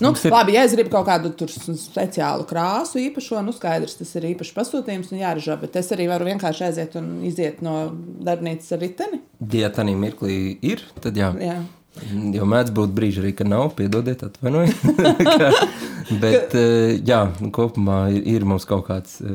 [0.00, 1.28] Nu, ir- labi, ja es gribu kaut kādu
[1.76, 6.24] speciālu krāsu, īpašo, nu skaidrs, tas ir īpašs pasūtījums un jāražo, bet es arī varu
[6.30, 7.74] vienkārši aiziet un iziet no
[8.24, 9.20] darbnīcas ar riteni.
[9.52, 11.34] Ja tā mirklī ir, tad jā.
[11.36, 11.58] Jā.
[12.32, 14.78] Jo mēdz būt brīži arī, ka nav, piedodiet, atvainojiet.
[16.22, 17.18] Bet, eh, jā,
[17.54, 19.34] kopumā ir, ir mums kaut kāds eh,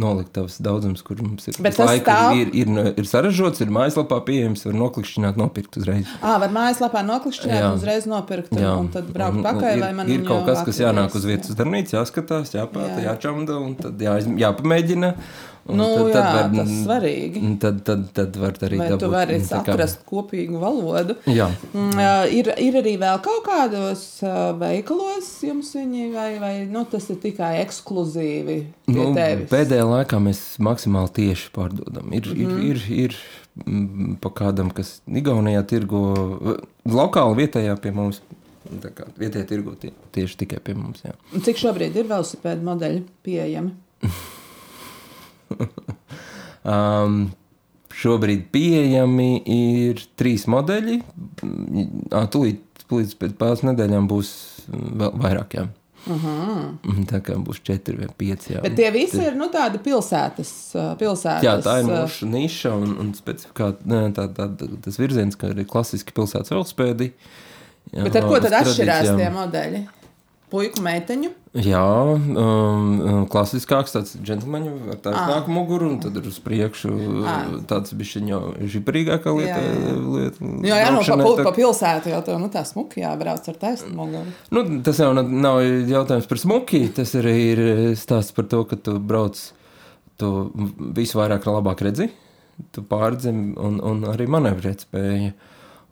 [0.00, 4.64] noliktavas daudzums, kur mums ir Bet laiku stāv- ir, ir, ir saražots, ir mājaslapā pieejams,
[4.66, 6.10] var noklikšķināt, nopirkt uzreiz.
[6.20, 7.70] Ah, var mājaslapā noklikšķināt Jā.
[7.70, 8.74] un uzreiz nopirkt, Jā.
[8.80, 11.96] un tad braukt pakaļ, ir, vai man ir kaut kas, kas jānāk uz vietas darbnīcas,
[12.00, 13.12] jāskatās, jāpēta, Jā.
[13.12, 15.14] jāčamda un tad jā, jāpamēģina.
[15.64, 17.40] Nu, tad, jā, var, tas svarīgi.
[17.62, 21.16] Tad, tad, tad var arī Vai tu dabūt, vari nu, tā kā- atrast kopīgu valodu?
[21.26, 22.02] Jā, Mm,
[22.34, 24.02] Ir, ir arī vēl kaut kādos
[24.60, 28.58] veikalos jums viņi, vai, vai nu, tas ir tikai ekskluzīvi
[28.92, 29.48] Nu, tevis?
[29.50, 32.12] pēdējā laikā mēs maksimāli tieši pārdodam.
[32.12, 32.44] Ir, mm.
[32.44, 32.64] -hmm.
[32.70, 33.16] ir, ir, ir
[33.64, 38.20] mm, pa kādam, kas Igaunijā tirgo, lokāli vietējā pie mums.
[38.80, 41.00] tā kā Vietējā tirgo tie, tieši tikai pie mums.
[41.04, 41.12] Jā.
[41.44, 43.70] Cik šobrīd ir velosipēdu modeļi pieejami?
[46.64, 47.26] Um,
[47.92, 50.94] šobrīd pieejami ir trīs modeļi.
[51.44, 51.90] Mm,
[52.32, 54.30] Tūlīt, tūlīt pēc pāris nedēļām būs
[54.70, 55.58] mm, vēl vairāk.
[55.58, 55.66] Jā.
[56.04, 57.04] Uh -huh.
[57.08, 58.52] Tā kā būs četri vai pieci.
[58.54, 58.62] Jā.
[58.64, 60.52] Bet tie visi ir nu, tādi pilsētas.
[61.00, 64.48] pilsētas Jā, tā ir mūsu niša un, un specifikā, nē, tā, tā,
[64.84, 67.12] tas virziens, ka ir klasiski pilsētas velospēdi.
[67.92, 69.84] Bet ar ko tad atšķirās tie modeļi?
[70.54, 71.32] Puiku meiteņu.
[71.66, 71.82] Jā,
[72.14, 75.28] um, um, klasiskāks tāds džentlmeņu ar tādu Ah.
[75.32, 76.92] nāku muguru, un tad ir uz priekšu
[77.26, 77.48] Ah.
[77.70, 78.40] tāds bišķiņ jau
[78.74, 79.58] žiparīgākā lieta.
[79.58, 79.94] Jā, jā.
[80.14, 83.02] lieta Jā, jā, nu, pa, braukšanai, pil- tā- pa pilsētu jau tā, nu, tā smuki
[83.02, 84.32] jābrauc ar taisnu muguru.
[84.54, 86.82] Nu, tas jau nav- jautājums par smuki.
[86.94, 87.58] Tas arī ir
[87.98, 89.34] stāsts par to, ka tu brauc,
[90.18, 90.50] tu
[90.94, 92.10] visu vairāk labāk redzi,
[92.72, 95.32] tu pārdzim un, un arī manevrēt spēja.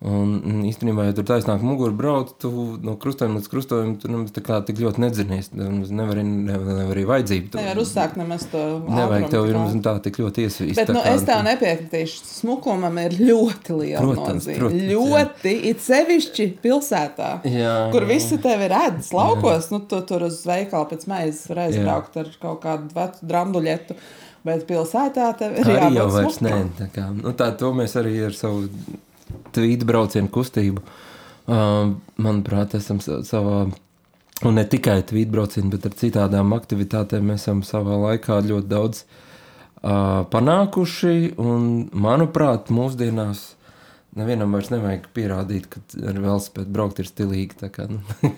[0.03, 2.49] Un un īstenībā, ja tur taisnāk muguru brauc, tu
[2.83, 5.45] no krustojuma līdz krustojumam, tu nemaz tā kā tik ļoti nedzinies.
[5.55, 7.51] Nevari, nevar, nevar arī vajadzību.
[7.53, 8.63] Tu Nevar uzsākt nemaz to.
[8.83, 9.79] Nevajag tev ir ātri.
[9.85, 10.75] tā tik ļoti iesvīst.
[10.81, 12.17] Bet tā nu, kā es tev tu- nepiekritīšu.
[12.33, 14.57] Smukumam ir ļoti liela Protams, nozīme.
[14.59, 14.91] protams, jā.
[14.91, 19.71] ļoti, it sevišķi pilsētā, Jā, kur jā, visi tevi redz laukos.
[19.71, 23.95] Nu, tu tur uz veikalu pēc maizes var aizbraukt ar kaut kādu vecu drambuļetu.
[24.43, 26.53] Bet pilsētā tev ir Arī jau jābūt vairs nē.
[26.83, 28.67] Tā, kā, nu, tā to mēs arī ar savu
[29.55, 33.65] tvītu braucienu kustību, uh, manuprāt, esam sa- savā.
[34.43, 39.03] Un ne tikai tvītu braucienu, bet ar citādām aktivitātēm mēs esam savā laikā ļoti daudz
[39.05, 41.35] uh, panākuši.
[41.39, 43.53] Un, manuprāt, mūsdienās
[44.17, 47.57] nevienam vairs nevajag pierādīt, ka ar velospēdu braukt ir stilīgi.
[47.63, 47.87] Tā kā,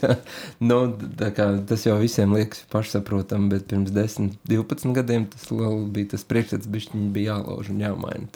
[0.69, 0.77] nu,
[1.19, 5.49] tā kā, tas jau visiem liekas pašsaprotami, bet pirms 10, 12 gadiem tas
[5.95, 6.69] bija tas priekšstats,
[7.15, 8.29] bija jālauž un jāmaina.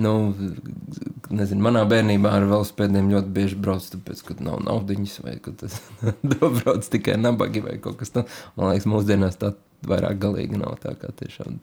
[0.00, 0.12] Nu,
[1.30, 5.76] nezinu, manā bērnībā ar velospēdiem ļoti bieži brauc, tāpēc, ka nav naudiņas vai ka tas
[6.60, 8.40] brauc tikai nabagi vai kaut kas tāds.
[8.56, 9.54] Man liekas, mūsdienās tā
[9.86, 11.60] vairāk galīgi nav tā kā tiešām.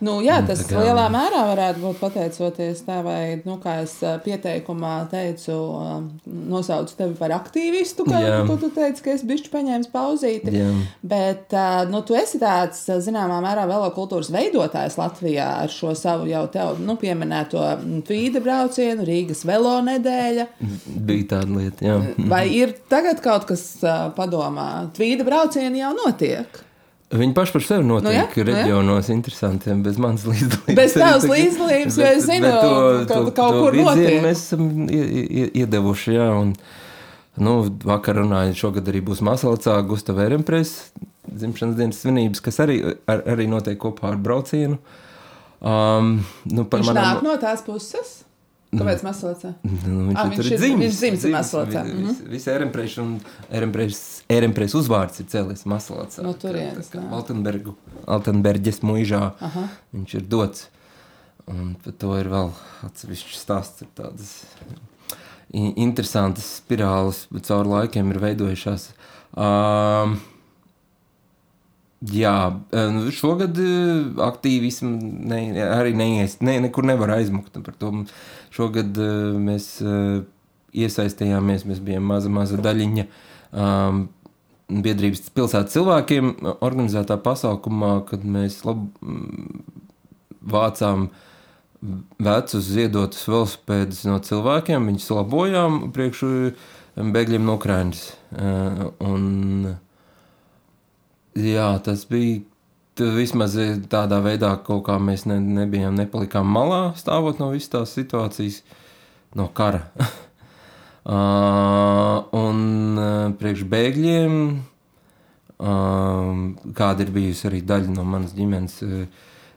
[0.00, 5.08] Nu, jā, tas tā kā- lielā mērā varētu būt pateicoties tavai, nu, kā es pieteikumā
[5.10, 5.56] teicu,
[6.26, 8.40] nosaucu tevi par aktīvistu, kā Jā.
[8.46, 10.52] tu, tu teici, ka es bišķi paņēmu pauzīti.
[10.58, 10.70] Jā.
[11.02, 11.54] Bet
[11.90, 16.96] nu, tu esi tāds, zināmā mērā, velokultūras veidotājs Latvijā ar šo savu jau tev nu,
[17.00, 20.46] pieminēto mm, tvīda braucienu, Rīgas velo nedēļa.
[21.04, 21.98] Bija tāda lieta, jā.
[22.30, 23.64] Vai ir tagad kaut kas
[24.16, 24.90] padomā?
[24.96, 26.62] Tvīda braucieni jau notiek.
[27.14, 28.44] Viņi paši par sevi notiek Nu jā, nu jā.
[28.48, 30.74] reģionos interesantiem, bez manas līdzdalības.
[30.78, 34.22] Bez tavas līdzdalības, jo es zinu, bet ka kaut kur virzienu notiek.
[34.24, 36.54] Mēs esam ie- ie- iedevuši, jā, un
[37.36, 40.72] nu, vakar runāju, šogad arī būs Masalacā Gustava Eremprēs
[41.28, 44.78] dzimšanas dienas svinības, kas arī, ar, arī notiek kopā ar braucienu.
[45.64, 48.24] Um, nu, par Viņš manām- nāk no tās puses.
[48.78, 49.54] Kāpēc Masalacā?
[49.64, 50.84] Nu, viņš, Ah, viņš ir- dzimis.
[50.84, 52.06] viņš dzimis Masalacā, mhm.
[52.08, 53.20] Vis, Visi Eremprēši un
[54.28, 56.22] Eremprēs uzvārds ir cēlies Masalacā.
[56.22, 56.90] No turienes.
[57.10, 57.74] Altenbergu,
[58.06, 59.68] Altenberģes muižā Aha.
[59.94, 60.66] viņš ir dots.
[61.46, 62.52] Un par to ir vēl
[62.86, 63.82] atsevišķs stāsts.
[63.82, 64.44] Ir tādas
[65.52, 68.88] interesantas spirāles, caur laikiem ir veidojušās.
[69.36, 70.20] Um,
[72.04, 72.60] Jā,
[72.92, 74.90] nu, šogad eh, aktīvismu
[75.24, 75.38] ne,
[75.72, 77.88] arī neies, ne, nekur nevar aizmukt par to.
[78.54, 80.22] Šogad eh, mēs eh,
[80.84, 84.06] iesaistījāmies, mēs bijām maza, maza daļiņa um,
[84.84, 89.62] biedrības pilsētas cilvēkiem organizētā pasākumā, kad mēs lab, mm,
[90.54, 91.08] vācām
[92.24, 96.30] vecus ziedotus velospēdus no cilvēkiem, viņus labojām priekšu
[96.96, 98.06] bēgļiem no Ukrainas.
[99.04, 99.74] Un,
[101.34, 102.44] Jā, tas bija
[103.00, 103.56] vismaz
[103.90, 108.56] tādā veidā kaut kā mēs ne, nebijām, nepalikām malā, stāvot no visas tās situācijas,
[109.34, 109.82] no kara.
[109.98, 110.06] uh,
[112.44, 112.58] un
[112.98, 114.32] uh, priekš bēgļiem,
[115.58, 116.32] uh,
[116.78, 118.90] kāda ir bijusi arī daļa no manas ģimenes, Uh,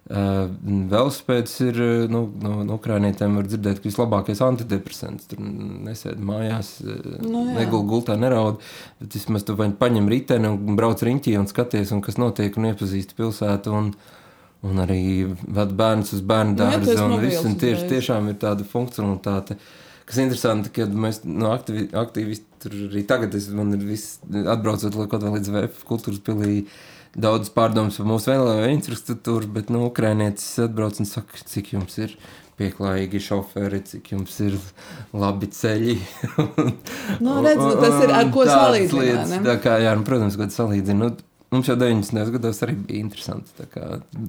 [0.08, 5.28] Velospēds ir nu, no, no ukrānietēm, var dzirdēt, ka vislabākais antidepresants.
[5.28, 6.78] Tur nesēdi mājās,
[7.26, 8.62] nu, negul gultā, neraud.
[9.02, 12.70] Bet vismaz tu vai paņem riteni un brauc riņķī un skaties, un kas notiek, un
[12.72, 13.76] iepazīsti pilsētu.
[13.76, 13.92] Un,
[14.68, 16.96] un arī ved bērnus uz bērnu dārza.
[17.04, 19.60] Nu, un viss, un tieši, tiešām ir tāda funkcionalitāte.
[20.08, 24.96] Kas interesanti, ka mēs no aktivi, aktīvisti tur arī tagad, es, man ir viss atbraucot
[25.12, 26.62] kaut vai līdz VF kultūras pilī,
[27.18, 32.18] daudz pārdomas par mūsu vēlējo infrastruktūru, bet nu, ukrānietis atbrauc un saka, cik jums ir
[32.58, 34.58] pieklājīgi šoferi, cik jums ir
[35.14, 35.98] labi ceļi.
[37.26, 39.68] nu, redz, nu, tas ir ar ko salīdzināt.
[39.84, 41.10] Jā, nu, protams, kad salīdzinu.
[41.10, 42.28] Nu, Mums jau 90.
[42.34, 43.54] gados arī bija interesanti.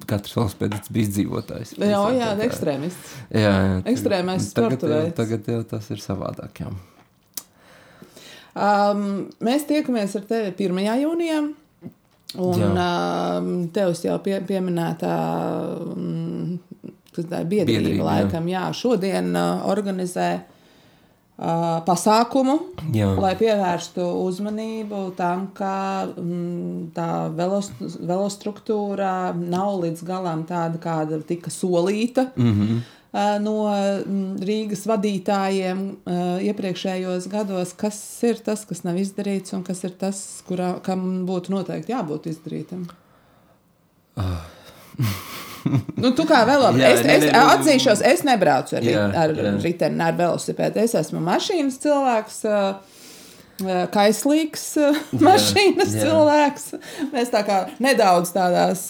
[0.07, 1.73] Katrs valsts pēdējais bija izdzīvotājs.
[1.75, 3.15] Jā, jā, tā, ekstrēmists.
[3.35, 5.17] Jā, jā ekstrēmais sporta veids.
[5.17, 6.61] Tagad jau tas ir savādāk.
[6.63, 6.71] Jā.
[8.55, 9.03] Um,
[9.43, 10.79] mēs tiekamies ar tevi 1.
[11.03, 11.41] jūnijā.
[12.37, 13.39] Un uh,
[13.73, 15.13] tevis jau pie, pieminētā
[15.81, 16.59] um,
[17.17, 18.67] biedrība, biedrība laikam, jā.
[18.67, 22.55] Jā, šodien uh, organizē uh, pasākumu,
[22.93, 23.09] jā.
[23.17, 25.73] lai pievērstu uzmanību tam, ka
[26.21, 32.29] um, tā velos, velostruktūra nav līdz galam tāda, kāda tika solīta.
[32.37, 32.87] Mm -hmm
[33.41, 33.55] no
[34.45, 35.79] Rīgas vadītājiem
[36.45, 41.55] iepriekšējos gados, kas ir tas, kas nav izdarīts, un kas ir tas, kurā, kam būtu
[41.55, 42.85] noteikti jābūt izdarītam?
[44.19, 44.37] Uh.
[46.01, 46.83] nu, tu kā labi.
[46.85, 49.53] Es, es atzīšos, es nebraucu ar, jā, ar jā.
[49.63, 50.83] riteni, ar velosipēdu.
[50.83, 52.39] Es esmu mašīnas cilvēks.
[52.49, 52.98] Uh,
[53.93, 54.65] kaislīgs
[55.19, 56.05] mašīnas jā, jā.
[56.05, 56.65] cilvēks.
[57.13, 58.87] Mēs tā kā nedaudz tādās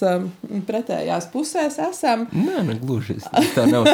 [0.68, 2.28] pretējās pusēs esam.
[2.34, 3.20] Nē, ne gluži.
[3.56, 3.88] Tā nav.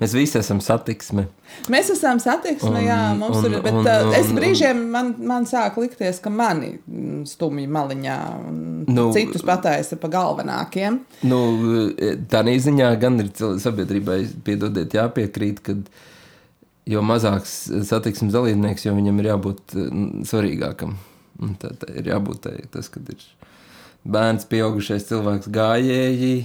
[0.00, 1.28] Mēs visi esam satiksme.
[1.72, 3.62] Mēs esam satiksme, jā, mums un, ir.
[3.64, 6.74] Bet un, un, es brīžiem man, man sāk likties, ka mani
[7.28, 11.00] stumj maliņā un nu, citus pataisa pa galvenākiem.
[11.28, 11.40] Nu,
[12.30, 13.32] tā ziņā gan ir
[13.64, 15.88] sabiedrībai, piedodiet, jāpiekrīt, kad
[16.88, 17.54] jo mazāks
[17.88, 19.76] satiksmes dalībnieks, jo viņam ir jābūt
[20.28, 20.96] svarīgākam.
[21.44, 23.24] Un tā, tā ir jābūt tā, tas, kad ir
[24.08, 26.36] bērns, pieaugušais cilvēks, gājēji,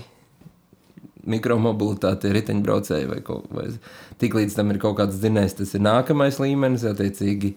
[1.34, 3.70] mikromobilitāte, riteņbraucēji vai, kaut, vai
[4.22, 7.56] tik līdz tam ir kaut kāds dzinējs, tas ir nākamais līmenis, attiecīgi.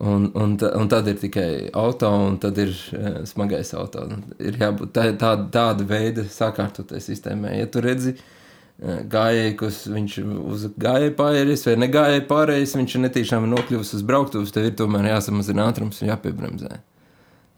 [0.00, 4.06] Un, un, un tad ir tikai auto, un tad ir uh, smagais auto.
[4.40, 7.58] Ir jābūt tā, tā, tāda veida sakārtotai sistēmai.
[7.58, 8.39] Ja tu redzi, uh,
[8.80, 14.54] gājēji, kas viņš uz gājēju pārējais vai negājēju pārējais, viņš ir netīšām nokļuvis uz brauktuves,
[14.54, 16.78] tev ir tomēr jāsamazina ātrums un jāpiebremzē.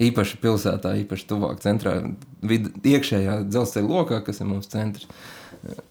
[0.02, 1.94] Īpaši pilsētā, īpaši tuvāk centrā,
[2.42, 5.06] vid, iekšējā dzelzceļa lokā, kas ir mūsu centrs.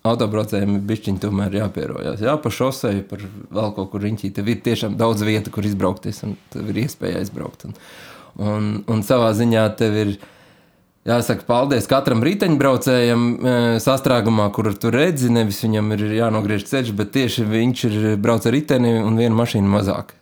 [0.04, 2.20] Autobraucējiem ir bišķiņi tomēr jāpierojās.
[2.26, 6.26] Jā, pa šosei, par vēl kaut kur riņķī, tev ir tiešām daudz vietu, kur izbraukties,
[6.28, 7.70] un tev ir iespēja aizbraukt.
[7.70, 7.78] Un,
[8.52, 10.14] un, un savā ziņā tev ir
[11.02, 17.10] Jāsaka, paldies katram riteņbraucējam e, sastrēgumā, kur tu redzi, nevis viņam ir jānogriež ceļš, bet
[17.16, 20.14] tieši viņš ir brauc ar riteni un viena mašīna mazāk.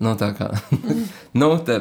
[0.00, 0.50] Nu, tā kā
[1.40, 1.78] nu, te,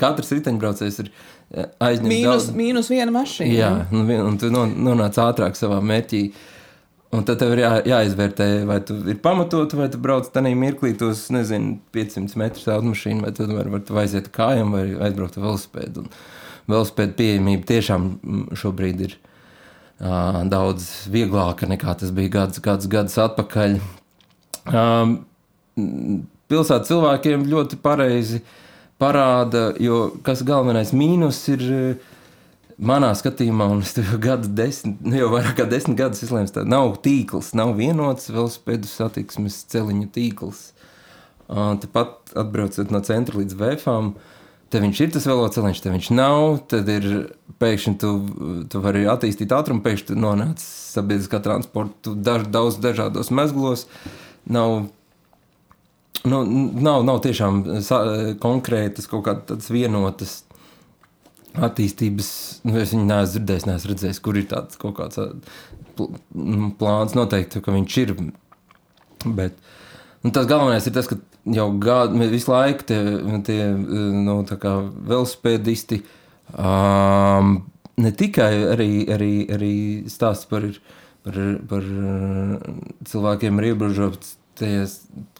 [0.00, 2.10] katrs riteņbraucējs ir e, aizņemts.
[2.10, 2.48] Mīnus, daudz...
[2.58, 3.54] mīnus viena mašīna.
[3.54, 6.24] Jā, nu, un tu nonāc ātrāk savā mērķī.
[7.14, 10.90] Un tad tev ir jā, jāizvērtē, vai tu ir pamatot, vai tu brauc tādā mirklī,
[10.98, 16.02] tos, nezinu, 500 metrus automašīnu, vai tu vari var aiziet kājām, vai aizbraukt ar velospēdu.
[16.02, 16.10] Un,
[16.70, 18.08] velospēdu pieejamība tiešām
[18.58, 23.78] šobrīd ir uh, daudz vieglāka nekā tas bija gadus, gadus, gadus atpakaļ.
[24.66, 25.16] Um,
[26.50, 28.42] pilsētas cilvēkiem ļoti pareizi
[29.00, 31.66] parāda, jo kas galvenais mīnus ir.
[32.76, 36.60] Manā skatījumā, un es jau gadu desmit, nu jau vairāk kā desmit gadus izlēmu, ka
[36.68, 40.58] nav tīkls, nav vienots velospēdu satiksmes celiņu tīkls.
[41.48, 44.35] Tāpat atbraucot no centra līdz vēfām, uh,
[44.66, 46.44] Te viņš ir tas velosipēds, te viņš nav.
[46.70, 47.06] Tad ir
[47.62, 48.12] pēkšņi tu,
[48.70, 53.86] tu vari attīstīt ātrumu, pēkšņi nonāc sabiedriskā transporta daž, daudz dažādos mezglos.
[54.50, 54.88] Nav,
[56.26, 56.40] nu,
[56.82, 58.02] nav, nav tiešām sa,
[58.42, 60.40] konkrētas kaut kādas vienotas
[61.54, 62.32] attīstības.
[62.66, 67.14] Nu, es viņu neesmu dzirdējis, neesmu redzējis, kur ir tāds kaut kāds nu, plāns.
[67.16, 68.16] Noteikti, ka viņš ir.
[69.26, 69.56] Bet,
[70.26, 71.22] nu, tas galvenais ir tas, ka
[71.54, 73.00] jau gadu, visu laiku tie,
[73.46, 74.38] tie nu,
[75.10, 76.00] velospēdisti
[76.56, 77.58] um,
[78.02, 79.74] ne tikai arī, arī, arī
[80.10, 80.66] stāsta par,
[81.26, 81.38] par,
[81.70, 81.86] par
[83.12, 84.36] cilvēkiem ar ierobežotas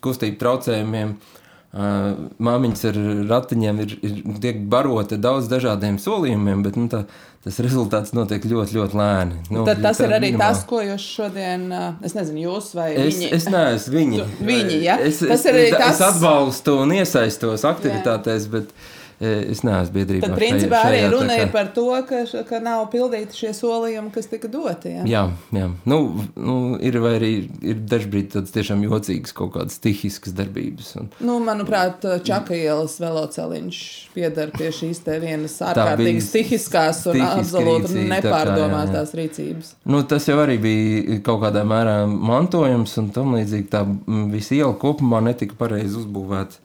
[0.04, 1.16] kustību traucējumiem.
[1.16, 1.42] Uh,
[1.76, 2.98] Māmiņas ar
[3.28, 7.02] ratiņiem ir, ir tiek barota ar daudz dažādiem solījumiem, bet nu, tā,
[7.46, 9.36] tas rezultāts notiek ļoti, ļoti lēni.
[9.54, 10.42] Nu, Tad tas ir arī minimāli.
[10.42, 11.68] tas, ko jūs šodien,
[12.04, 13.28] es nezinu, jūs vai Es, viņi.
[13.38, 14.18] es neesmu viņi.
[14.24, 14.96] Tu- viņi, ja?
[14.98, 19.62] Es, Tas es, ir arī es, tas- es atbalstu un iesaistos aktivitātēs, bet eh, es
[19.64, 20.26] neesmu biedrībā.
[20.26, 23.52] Tad, principā, arī šajā tā runa kā- ir par to, ka, ka nav pildīti šie
[23.56, 24.92] solījumi, kas tika doti.
[24.92, 25.04] Ja?
[25.08, 25.22] Jā,
[25.56, 25.70] jā.
[25.88, 25.98] Nu,
[26.36, 27.32] nu, ir arī
[27.64, 30.96] ir dažkārt tādas tiešām jocīgas kaut kādas stihiskas darbības.
[31.00, 33.80] Un, Nu, manuprāt, Čaka ielas veloceliņš
[34.14, 38.44] pieder pie šīs te vienas ārkārtīgi stihiskās un absolūti rīcība, tā
[38.92, 39.04] jā.
[39.20, 39.72] rīcības.
[39.84, 44.54] nu, tas jau arī bija kaut kādā mērā mantojums, un tam līdzīgi tā mm, visa
[44.58, 46.62] iela kopumā netika pareizi uzbūvēta.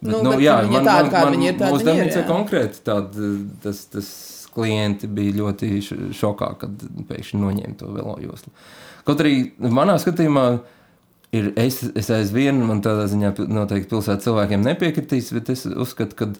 [0.00, 2.26] Nu, bet viņa tāda, kāda viņa ir, tāda darbnīca jā.
[2.28, 3.30] konkrēti tāda,
[3.60, 4.10] tas, tas
[4.54, 5.68] klienti bija ļoti
[6.16, 8.52] šokā, kad pēkšņi noņēma to velojoslu.
[9.08, 10.46] Kaut arī manā skatījumā
[11.36, 16.30] ir, es, es aizvien, man tādā ziņā noteikti pilsētas cilvēkiem nepiekritīs, bet es uzskatu, ka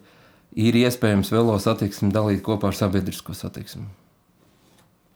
[0.58, 3.86] ir iespējams velo satiksmi dalīt kopā ar sabiedrisko satiksmi.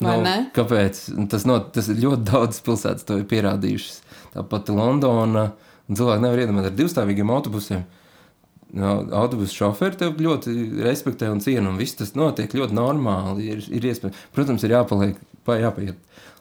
[0.05, 0.37] Vai ne?
[0.55, 1.05] Kāpēc?
[1.31, 4.01] Tas, no, tas ir ļoti daudz pilsētas to ir pierādījušas.
[4.35, 5.53] Tāpat Londona.
[5.89, 7.85] un Cilvēki nevar iedomāties ar divstāvīgiem autobusiem.
[7.85, 8.04] No,
[8.81, 13.51] autobusu šoferi tev ļoti respektē un ciena, un viss tas notiek ļoti normāli.
[13.55, 14.15] Ir, ir iespēja.
[14.35, 15.97] Protams, ir jāpaliek, pa- jāpaiet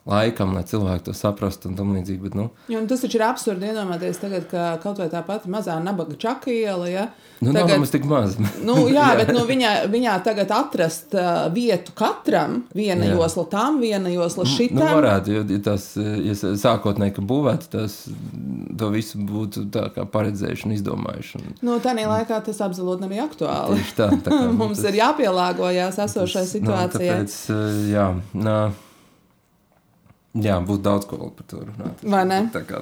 [0.06, 2.20] laikam, lai cilvēki to saprastu un tam līdzīgi.
[2.26, 5.48] Bet, nu, Jo, un tas taču ir absurdi iedomāties, tagad, ka kaut vai tā pati
[5.50, 6.90] mazā nabaga čaka iela.
[6.92, 7.06] Ja?
[7.40, 8.36] nu, nav Tagad- nemaz tik maz.
[8.68, 13.16] Nu, jā, bet nu, viņā, viņā tagad atrast uh, vietu katram, viena Jā.
[13.18, 14.84] josla tam, viena josla Nu, šitam.
[14.92, 17.98] varētu, jo ja tas ja sākotnēji, ka būvētu, tas
[18.80, 21.42] to visu būtu tā kā paredzējuši un izdomājuši.
[21.42, 23.80] Un Nu, Tajā laikā tas absolūti nebija aktuāli.
[23.80, 27.20] tieši tā, tā kā, nu, Mums tas- ir jāpielāgojas esošai situācijai.
[27.20, 28.58] Nu, tāpēc, eh, jā, nā,
[30.34, 32.02] jā, būtu daudz ko par to runāt.
[32.10, 32.40] Vai ne?
[32.54, 32.82] Tā kā,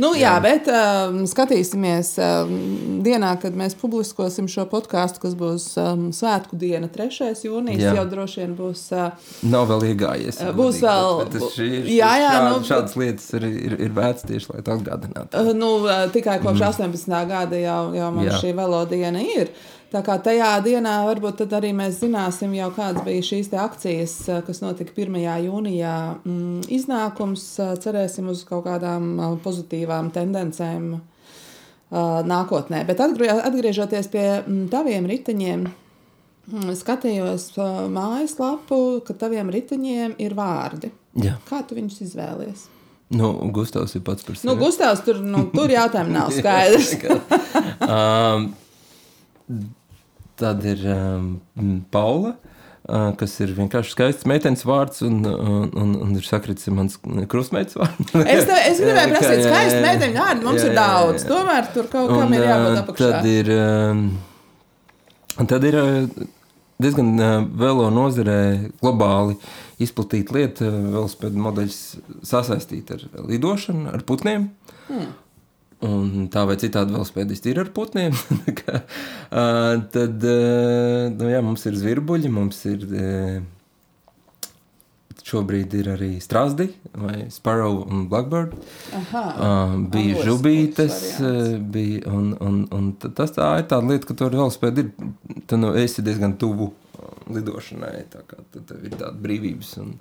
[0.00, 2.52] Nu, jā, bet um, skatīsimies um,
[3.04, 7.32] dienā, kad mēs publiskosim šo podkāstu, kas būs um, Svētku diena, 3.
[7.44, 7.82] jūnijas.
[7.84, 7.94] Jā.
[7.98, 8.84] Jau droši vien būs.
[8.96, 10.40] Uh, nav vēl iegājies.
[10.40, 14.24] Eh, būs vēl- tas šī Jā, jā, šād, nu, šādas lietas ir, ir, ir vērts
[14.30, 15.34] tieši, lai atgādinātu.
[15.36, 17.20] uh, nu, uh, tikai kopš 18.
[17.28, 18.40] gada jau, jau mums Jā.
[18.44, 19.52] šī velodiena ir.
[19.90, 24.38] Tā kā tajā dienā varbūt tad arī mēs zināsim, jau kādas bija šīs akcijas, uh,
[24.46, 25.18] kas notika 1.
[25.46, 25.94] jūnijā.
[26.22, 30.92] Mm, iznākums uh, cerēsim uz kaut kādām uh, pozitīvām tendencēm
[31.90, 32.84] nākotnē.
[32.86, 37.48] Bet atgrie, atgriežoties pie mm, taviem riteņiem, mm, skatījos
[37.90, 40.92] mājaslapu, ka taviem riteņiem ir vārdi.
[41.18, 42.68] Jā, Kā tu viņus izvēlies?
[43.10, 44.46] nu, Gustavs ir pats par sevi.
[44.46, 46.94] Nu, Gustavs, tur, nu, tur jautājumi nav skaidrs.
[47.90, 48.50] um,
[50.40, 51.34] tad ir um,
[51.92, 52.36] Paula.
[52.90, 56.96] Uh, kas ir vienkārši skaists meitenes vārds, un, un, un, un ir sakritis mans
[57.30, 58.06] krustmeitas vārdu.
[58.24, 59.82] Es, te, es gribēju prasīt, jā.
[59.84, 61.26] meiteņu vārdi mums Jā, ir jā, jā, daudz.
[61.26, 61.28] jā.
[61.30, 63.10] Tomēr tur kaut kam ir jābūt apakšā.
[63.12, 64.02] Tad ir, um,
[65.44, 66.24] un tad ir uh,
[66.82, 67.30] diezgan uh,
[67.62, 68.40] velo nozarē
[68.80, 69.36] globāli
[69.80, 71.80] izplatīta lieta, velospēdu modeļus
[72.32, 74.48] sasaistīt ar lidošanu, ar putniem.
[74.88, 75.12] Hmm.
[75.86, 78.16] Un tā vai citādi velospēdisti ir ar putniem.
[79.30, 83.36] Uh, tad uh, nu, jā, mums ir zvirbuļi, mums ir uh,
[85.30, 86.66] šobrīd ir arī strāzdi
[86.98, 88.56] vai sparrow un blackbird.
[88.98, 94.08] Aha, Uh, bija Anglis žubītes, uh, bija, un, un, un tas tā ir tāda lieta,
[94.08, 94.90] ka tur velospēdi ir,
[95.46, 99.94] tu nu, esi diezgan tuvu uh, lidošanai, tā kā tu, tev ir tāda brīvības un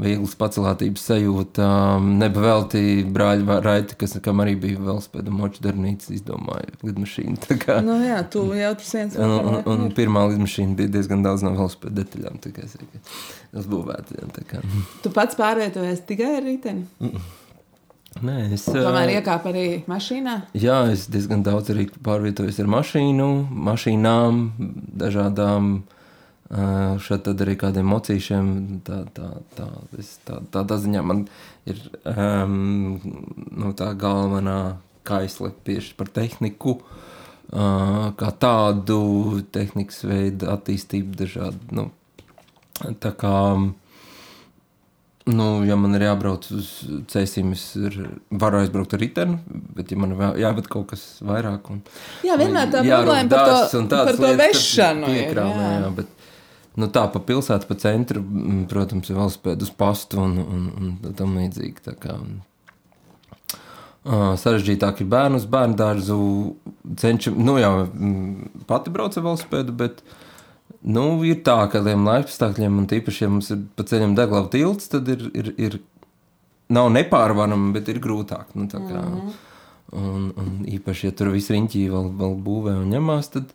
[0.00, 1.66] vieglas pacelātības sajūta.
[1.96, 2.82] Um, Nepavēlti
[3.14, 7.38] brāļi va- raiti, kas kam arī bija velospēda moču darbnīca, izdomāja lidmašīnu.
[7.46, 9.94] Tā kā, Nu, jā, tu jau tur viens Un, un, un ir.
[9.94, 12.40] pirmā lidmašīna bija diezgan daudz no velospēda detaļām.
[12.42, 12.90] tā kā es arī
[14.50, 14.60] kā.
[15.02, 16.86] Tu pats pārvietojies tikai ar riteni.
[18.22, 20.34] Nē, es, Tomēr ā, iekāp arī mašīnā.
[20.54, 24.38] Jā, es diezgan daudz arī pārvietojos ar mašīnu, mašīnām,
[25.02, 25.72] dažādām
[26.50, 28.50] ā, šeit tad arī kādiem mocīšiem.
[28.86, 29.68] Tā, tā, tā,
[29.98, 31.24] es, tā, tādā ziņā man
[31.70, 31.80] ir
[32.10, 32.98] um,
[33.50, 36.78] nu, tā galvenā kaisle tieši par tehniku.
[37.54, 41.60] Uh, kā tādu tehnikas veidu attīstību, dažādu.
[41.76, 41.90] Nu,
[42.98, 43.34] tā kā
[45.24, 46.66] Nu, ja man ir jābrauc uz
[47.08, 47.94] ceļiem, es ir,
[48.28, 49.38] varu aizbraukt ar riteni,
[49.72, 51.80] bet, ja man vēl- jāved kaut kas vairāk, un,
[52.26, 55.08] Jā, vienmēr tā problēma par to, par to vešanu.
[55.08, 55.80] ir, piekrāvē, jā.
[55.80, 56.23] jā, bet,
[56.80, 61.14] nu, tā pa pilsētu, pa centru, mm, protams, ir velospēdu uz pastu un, un, un
[61.18, 61.86] tam līdzīgi.
[61.90, 62.18] tā kā,
[64.04, 66.16] Uh, sarežģītāk ir bērnu uz bērnu dārzu.
[67.00, 70.02] Cenšam, nu, jā, mm, pati braucu ar velospēdu, bet
[70.84, 74.50] nu, ir tā, ka ar tiem laikapstākļiem, un tīpaši, ja mums ir pa ceļam deglavu
[74.52, 75.78] tilts, tad ir, ir, ir
[76.76, 78.52] nav nepārvarama, bet ir grūtāk.
[78.52, 79.32] Nu, kā, mm -hmm.
[79.94, 83.52] Un, un īpaši, ja tur viss riņķī vēl, vēl būvē un ņemās, tad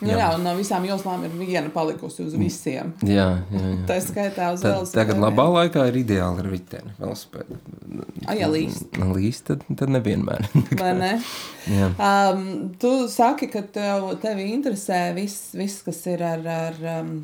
[0.00, 0.16] Nu, jā.
[0.16, 2.94] jā, un no visām joslām ir viena palikusi uz visiem.
[3.04, 3.80] jā, jā, jā.
[3.88, 4.94] Tā skaitā uz velosipēdiem.
[4.96, 7.58] tagad labā laikā ir ideāli ar riteni, velospēdu.
[8.24, 8.96] A, ja līst.
[9.12, 10.48] Līst, tad, tad nevienmēr.
[10.80, 11.12] Vai ne?
[11.68, 11.90] jā.
[11.96, 12.46] Um,
[12.80, 17.14] tu saki, ka tev, tevi interesē viss, viss kas ir ar, ar um,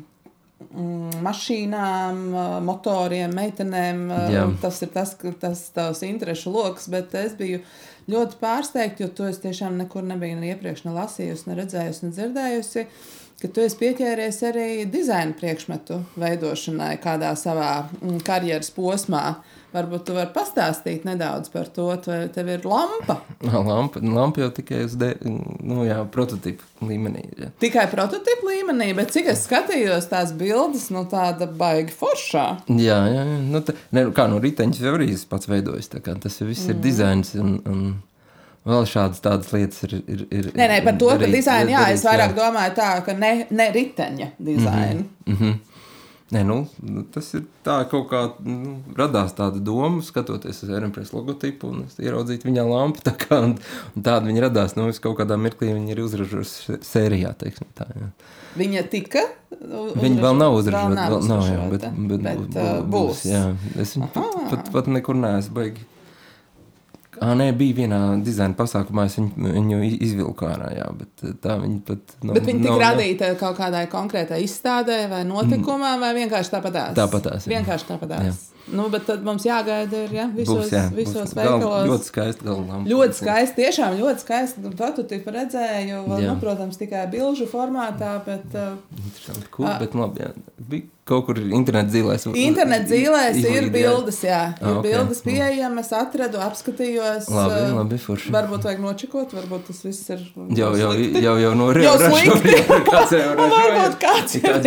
[0.69, 2.23] mm, mašīnām,
[2.67, 4.07] motoriem, meitenēm.
[4.37, 4.47] Jā.
[4.61, 7.65] Tas ir tas, tas tavs interešu lokus, bet es biju
[8.11, 12.15] ļoti pārsteigta, jo to es tiešām nekur nebiju ne iepriekš ne lasījusi, ne redzējusi, ne
[12.15, 12.85] dzirdējusi.
[13.37, 19.23] Ka tu esi pieķēries arī dizaina priekšmetu veidošanai kādā savā mm, karjeras posmā.
[19.73, 23.17] Varbūt tu vari pastāstīt nedaudz par to, vai tev ir lampa.
[23.67, 27.25] Lampa, lampa jau tikai uz de, nu, jā, prototipu līmenī.
[27.35, 27.49] Jā.
[27.59, 32.45] Tikai prototypu līmenī, bet cik es skatījos tās bildes, nu tāda baigi foršā.
[32.71, 33.37] Jā, jā, jā.
[33.51, 35.91] Nu, te, ne, kā no riteņa jau arī pats veidojis.
[35.91, 36.73] tā kā Tas jau viss mm.
[36.73, 37.33] ir dizains.
[37.37, 37.83] Un, un
[38.67, 39.99] vēl šādas tādas lietas ir.
[40.07, 43.33] ir, ir Nē, nē, par to, ka dizaina, jā, es vairāk domāju tā, ka ne,
[43.51, 45.03] ne riteņa dizaina.
[45.27, 45.57] Mm -hmm.
[46.35, 46.55] Nē, nu,
[47.15, 51.95] tas ir tā, kaut kā nu, radās tāda doma, skatoties uz Rēmpresa logotipu un es
[52.03, 52.99] ieraudzīju viņa lampu.
[53.05, 53.53] Tā kā, un,
[53.95, 54.75] un tāda viņa radās.
[54.75, 57.31] Nu, es kaut kādā mirklī viņa ir uzražojusi sērijā.
[57.39, 58.09] Teiksim, tā, jā.
[58.59, 59.23] Viņa tika.
[59.55, 61.07] u- Viņa vēl nav uzražota?
[61.07, 63.23] Vēl Vēl nav, jā, bet, bet, bet, uh, bū- būs.
[63.31, 63.45] Jā,
[63.79, 65.87] es viņu pat, pat, pat nekur neesmu baigi.
[67.21, 71.55] Ah, nē, bija vienā dizaina pasākumā, es viņu, viņu izvilku ārā, jā, bet eh, tā
[71.61, 72.33] viņa pat nav.
[72.37, 76.93] Bet viņa tika nav- radīta kaut kādai konkrētai izstādē vai notikumam, vai vienkārši tāpatās?
[76.99, 77.55] Tāpatās, jā.
[77.57, 78.43] Vienkārši tāpatās.
[78.67, 81.35] Nu, bet tad mums jāgaida ir, ja, visos, Būs, jā, visos būs.
[81.37, 81.85] Gal- veikalos.
[81.87, 82.81] Ļoti skaisti galvā.
[82.91, 84.63] Ļoti skaisti, tiešām ļoti skaisti.
[84.65, 86.33] Nu, Prototypu redzēju, vēl, Jā.
[86.33, 89.79] nu, protams, tikai bilžu formātā, bet uh, Interesanti, cool, Ah.
[89.79, 90.33] bet labi, jā.
[90.59, 92.27] Bija kaut kur internet zīlēs.
[92.35, 94.41] internet zīlēs ir bildes, jā.
[94.59, 94.83] Ir Ah, ok.
[94.85, 97.29] bildes pieejamas, atradu, apskatījos.
[97.31, 98.31] Labi, uh, labi, forši.
[98.35, 100.25] Varbūt vajag nočekot, varbūt tas viss ir.
[100.57, 101.95] Jau, jau, jau, jau no jau
[102.91, 103.73] kāds jau Nu, ražoja.
[103.73, 104.61] varbūt kāds jau ir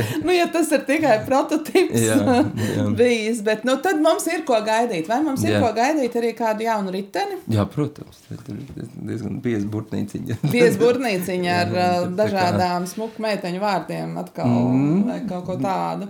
[0.00, 2.16] tā- Nu, ja tas ir tikai prototyps Jā,
[2.76, 2.86] jā.
[2.96, 5.08] bijis, bet nu, tad mums ir ko gaidīt.
[5.10, 5.60] Vai mums ir Jā.
[5.62, 7.38] ko gaidīt arī kādu jaunu riteni?
[7.52, 10.38] Jā, protams, tur ir diezgan bieza burtnīciņa.
[10.52, 15.01] Piesburtnīciņa ar uh, Tā kā- dažādām smuku meiteņu vārdiem atkal, Mm.
[15.06, 16.08] Vai kaut ko tādu.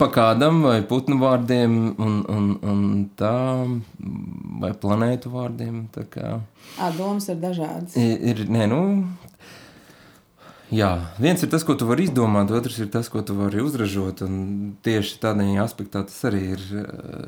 [0.00, 2.84] Pa kādam vai putnu vārdiem, un, un, un
[3.18, 3.34] tā,
[4.62, 5.84] vai planētu vārdiem.
[5.94, 6.38] Tā kā
[6.78, 7.96] Ā, domas ir dažādas.
[7.98, 8.82] ir, ir nē, nu.
[10.72, 10.88] Jā,
[11.20, 14.22] viens ir tas, ko tu vari izdomāt, otrs ir tas, ko tu vari uzražot.
[14.24, 14.36] un
[14.80, 16.62] Tieši tādā aspektā tas arī ir.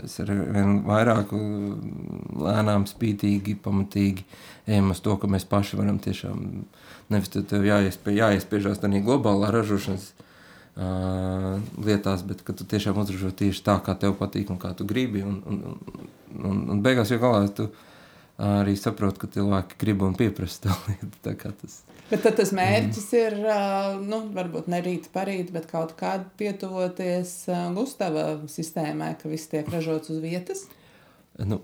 [0.06, 1.34] Es ar vien vairāk
[2.40, 4.24] lēnām, spītīgi, pamatīgi
[4.64, 6.64] ejam uz to, ka mēs paši varam tiešām
[7.12, 7.36] nevis
[7.68, 10.14] jāiespē, jāiespiežās tādā globālā ražošanas
[10.76, 14.86] uh, lietās, bet ka tu tiešām uzražo tieši tā, kā tev patīk un kā tu
[14.88, 15.24] gribi.
[15.26, 16.06] Un, un, un,
[16.42, 17.70] un, un beigās jau galā tu
[18.42, 21.18] arī saproti, ka cilvēki grib un pieprasa to lietu.
[21.26, 23.60] Tā kā tas Bet tad tas mērķis ir, ā,
[24.04, 29.70] nu, varbūt ne rīt parīt, bet kaut kādā pietuvoties ā, Gustava sistēmai, ka viss tiek
[29.72, 30.66] ražots uz vietas.
[31.40, 31.62] Nu,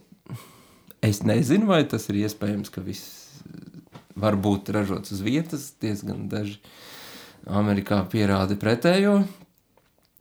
[1.05, 3.43] es nezinu, vai tas ir iespējams, ka viss
[4.17, 5.69] var būt ražots uz vietas.
[5.83, 6.57] Diezgan daži
[7.47, 9.25] Amerikā pierāda pretējo.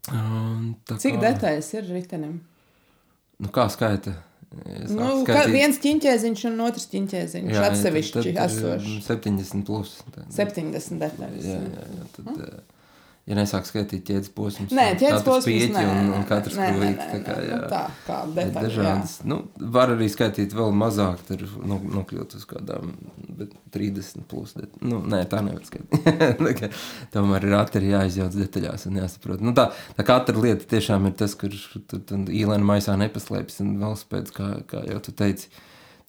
[0.10, 2.40] Tā Cik kā- detaļas ir ritenim?
[3.40, 4.16] Nu, kā skaita?
[4.66, 5.52] Es Nu, skaitīt.
[5.54, 9.06] viens ķīņķēziņš un otrs ķīņķēziņš Jā, jā, atsevišķi tad- tad ir esošs.
[9.06, 10.02] 70 plus.
[10.16, 11.44] Tā, 70 detaļas.
[11.46, 12.60] jā, jā, jā, tad, hm?
[13.30, 17.36] Ja nesāk skaitīt ķēdes posmus, Nē, ķēdes posms, nē, un, un katrs nē, tā kā,
[17.38, 17.60] nē, jā.
[17.62, 19.14] nu tā, kā Ir detaļa, dažādas.
[19.30, 19.38] Nu,
[19.76, 22.96] var arī skaitīt vēl mazāk, tur nu, nokļūt uz kādām
[23.40, 24.56] bet 30 plus.
[24.58, 24.68] Det...
[24.82, 26.66] Nu, nē, tā nevar skaitīt.
[27.14, 29.46] Tomēr ir ātri jāizjauc detaļās un jāsaprot.
[29.46, 34.52] Nu, tā, tā katra lieta tiešām ir tas, kur īlēna maisā nepaslēpjas un velospēds, kā,
[34.70, 35.52] kā jau tu teici.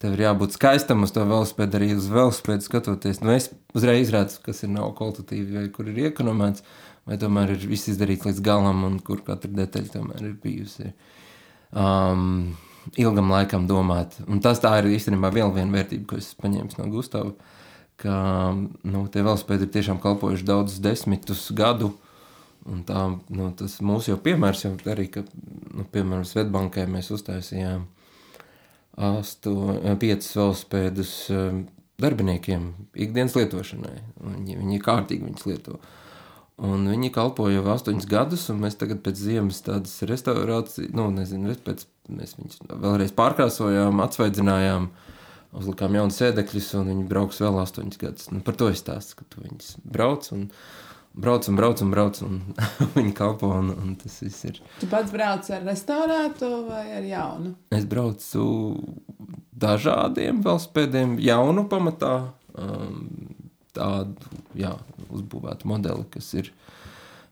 [0.01, 3.21] Tev ir jābūt skaistam uz to velospēdu, arī uz velospēdu skatoties.
[3.21, 6.65] Nu, es uzreiz redzu, kas ir nav kvalitatīvi, vai kur ir iekonomēts,
[7.09, 10.91] vai tomēr ir viss izdarīts līdz galam, un kur katra detaļa tomēr ir bijusi.
[11.71, 12.53] Um,
[12.99, 14.17] ilgam laikam domāt.
[14.27, 17.57] Un tas tā ir īstenībā vēl viena vērtība, ko es paņēmu no Gustavas.
[18.01, 18.13] Ka
[18.57, 21.91] nu, tie velospēdi ir tiešām kalpojuši daudzus desmitus gadu.
[22.69, 25.23] Un tā, nu, tas mūsu jau piemērs jau arī, ka,
[25.73, 27.87] nu, piemēram, Svetbankai mēs uztaisījām
[29.01, 29.53] asto,
[30.01, 31.63] piecus velospēdus um,
[32.01, 32.67] darbiniekiem
[33.05, 33.95] ikdienas lietošanai.
[34.21, 35.79] Viņi, viņi kārtīgi viņus lieto.
[36.61, 41.55] Un viņi kalpoja jau astoņus gadus, un mēs tagad pēc ziemas tādas restaurācijas, nu, nezinu,
[41.65, 44.85] pēc, mēs viņus vēlreiz pārkrāsojām, atsvaidzinājām,
[45.57, 48.29] uzlikām jaunu sēdekļus, un viņi brauks vēl astoņus gadus.
[48.29, 50.45] Nu, par to es stāstu, ka tu viņus brauc un
[51.17, 52.37] brauc un brauc un brauc, un
[52.99, 54.61] viņi kalpo, un, un tas viss ir.
[54.79, 57.55] Tu pats brauc ar restaurātu vai ar jaunu?
[57.73, 58.45] Es braucu
[59.61, 62.15] dažādiem velospēdiem, jaunu pamatā,
[62.53, 63.01] um,
[63.77, 64.73] tādu jā,
[65.09, 66.51] uzbūvētu modeli, kas ir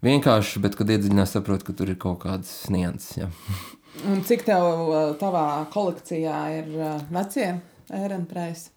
[0.06, 3.30] vienkārši, bet kad iedziļinās, saprot, ka tur ir kaut kādas nianses.
[4.10, 7.50] Un cik tev uh, tavā kolekcijā ir uh, vecie
[7.96, 8.70] ērenpreisi?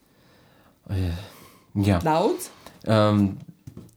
[0.93, 2.01] Jā.
[2.03, 2.49] Daudz?
[2.91, 3.37] Um,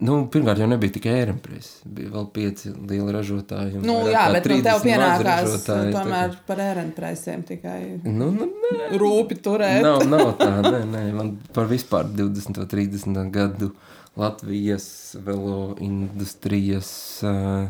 [0.03, 1.69] nu, pirmkārt, jau nebija tikai ērenpreis.
[1.87, 3.81] Bija vēl pieci lieli ražotāji.
[3.85, 8.49] Nu, jā, bet nu, 30 tev pienākās tā tomēr kā- par ērenpreisiem tikai Nu, nu,
[8.65, 9.81] nē, rūpi turēt.
[9.85, 13.71] Nav, nav tā, nē, nē, man par vispār 20, 30 gadu
[14.15, 16.91] Latvijas velo industrijas
[17.23, 17.67] uh,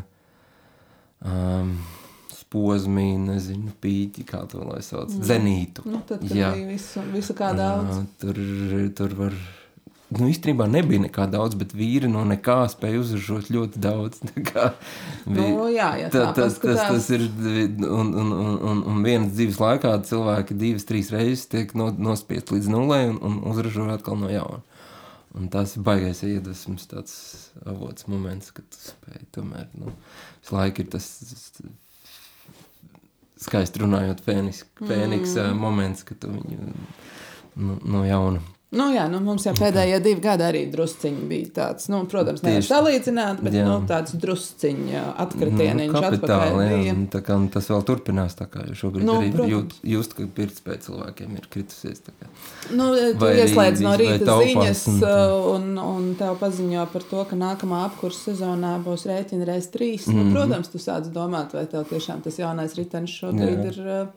[1.26, 1.72] um,
[2.52, 5.26] posmī, nezinu, pīķi, kā to lai sauc, mm.
[5.26, 5.84] zenītu.
[5.90, 6.52] Nu, tad, kad Jā.
[6.54, 7.98] bija visu, visu kā daudz.
[7.98, 8.40] Ā, Tur,
[8.96, 9.38] tur var.
[10.06, 14.20] Nu, īstenībā nebija nekā daudz, bet vīri no nekā spēja uzražot ļoti daudz.
[14.28, 14.66] Tā kā
[15.26, 16.92] Nu, jā, ja tā tas, tas, paskatās.
[16.94, 17.24] tas ir.
[17.82, 22.54] Un, un, un, un, un vienas dzīves laikā cilvēki divas, trīs reizes tiek no, nospiest
[22.54, 24.62] līdz nulē un, un uzražo atkal no jauna.
[25.36, 27.16] Un tas ir baisais iedvesmas, tāds
[27.66, 29.66] avots moments, kad tu spēj tomēr.
[29.76, 29.90] Nu,
[30.38, 31.10] visu laiku ir tas
[33.42, 35.58] skaisti runājot, fēniks, fēniks mm.
[35.60, 36.70] moments, kad tu viņu
[37.58, 38.40] nu, no jauna
[38.76, 42.66] Nu, jā, nu, mums jau pēdējie divi gadi arī drusciņi bija tāds, nu, protams, Tieši.
[42.68, 43.64] salīdzināt, bet Jā.
[43.68, 46.94] nu, tāds drusciņa atkritieniņš Nu, kapitāli, jā, bija.
[47.14, 49.52] tā kā tas vēl turpinās, tā kā šobrīd Nu, arī protams.
[49.54, 52.00] jūt, just, ka pirktspēja cilvēkiem ir kritusies.
[52.06, 52.28] tā kā.
[52.76, 57.02] Nu, tu Vai ieslēdz no rīta taupās ziņas, un- uh, un, un tev paziņo par
[57.10, 60.06] to, ka nākamā apkursa sezonā būs rēķina reiz trīs.
[60.06, 60.24] Mm -hmm.
[60.24, 63.72] nu, protams, tu sāc domāt, vai tev tiešām tas jaunais ritenis šobrīd Jā.
[63.72, 64.08] ir uh,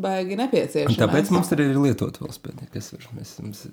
[0.00, 0.98] baigi nepieciešams.
[0.98, 3.64] Tāpēc mums arī ir lietot velospēdi, kas ir, mēs, mums,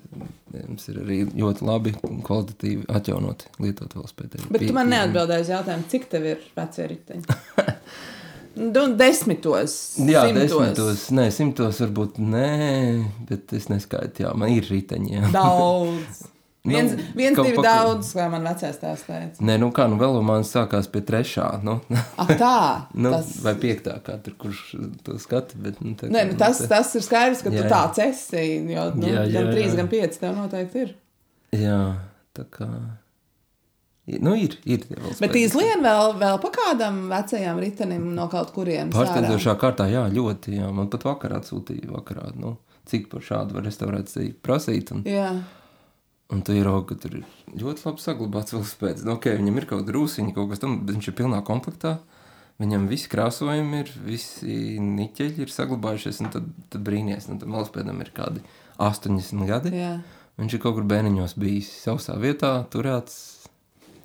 [0.54, 4.46] mums ir arī ļoti labi un kvalitatīvi atjaunoti lietot velospēdi.
[4.52, 7.40] Bet tu man neatbildēji uz jautājumu, cik tev ir vecie riteņi?
[8.52, 9.74] Nu, desmitos.
[10.04, 10.50] Jā, simtos.
[10.52, 12.50] desmitos, nē, simtos varbūt nē,
[13.30, 15.30] bet es neskaitu, jā, man ir riteņi, jā.
[15.32, 16.20] Daudz.
[16.64, 19.42] Nu, Viens, viens kaut divi pakl- daudz, kā man vecais tās teica.
[19.42, 21.80] Nē, nu kā, nu vēl man sākās pie trešā, nu,
[22.16, 22.52] Ah, tā.
[23.02, 24.60] nu tas, vai piektā, kā tur kurš
[25.02, 27.72] to skata, bet, nu, tā Nē, nu, tas, tā- tas ir skaidrs, ka Jā, tu
[27.72, 28.44] tāds esi.
[28.70, 29.76] Jo nu, Jā, jā, gan trīs, jā.
[29.80, 30.92] gan pieci tev noteikti ir.
[31.58, 31.80] Jā,
[32.38, 32.68] tā kā.
[34.22, 34.54] Nu, ir.
[34.66, 38.86] ir tie Bet izlien vēl, vēl pa kādam vecajam ritenim no kaut ārā.
[38.90, 40.56] Pārsteidzošā kārtā, jā, ļoti.
[40.58, 40.70] Jā.
[40.74, 42.56] Man pat vakarā atsūtīja, vakarā, nu,
[42.90, 44.90] cik par šādu var restaurāciju prasīt.
[44.94, 45.28] Un, Jā.
[46.32, 47.26] Un tu ieraugi, ka tur ir
[47.60, 49.04] ļoti labi saglabāts velospēds.
[49.06, 51.98] Nu, okay, viņam ir kaut kāda rūsiņa, kaut kas tam, bet viņš ir pilnā komplektā.
[52.62, 57.28] Viņam visi krāsojumi ir, visi niķeļi ir saglabājušies, un tad, tad brīnīties.
[57.30, 58.44] Nu, tam velospēdam ir kādi
[58.82, 59.74] 80 gadi.
[59.80, 59.94] Jā.
[60.40, 63.16] Viņš ir kaut kur bērniņos bijis sausā vietā, turēts.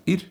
[0.08, 0.26] Ir.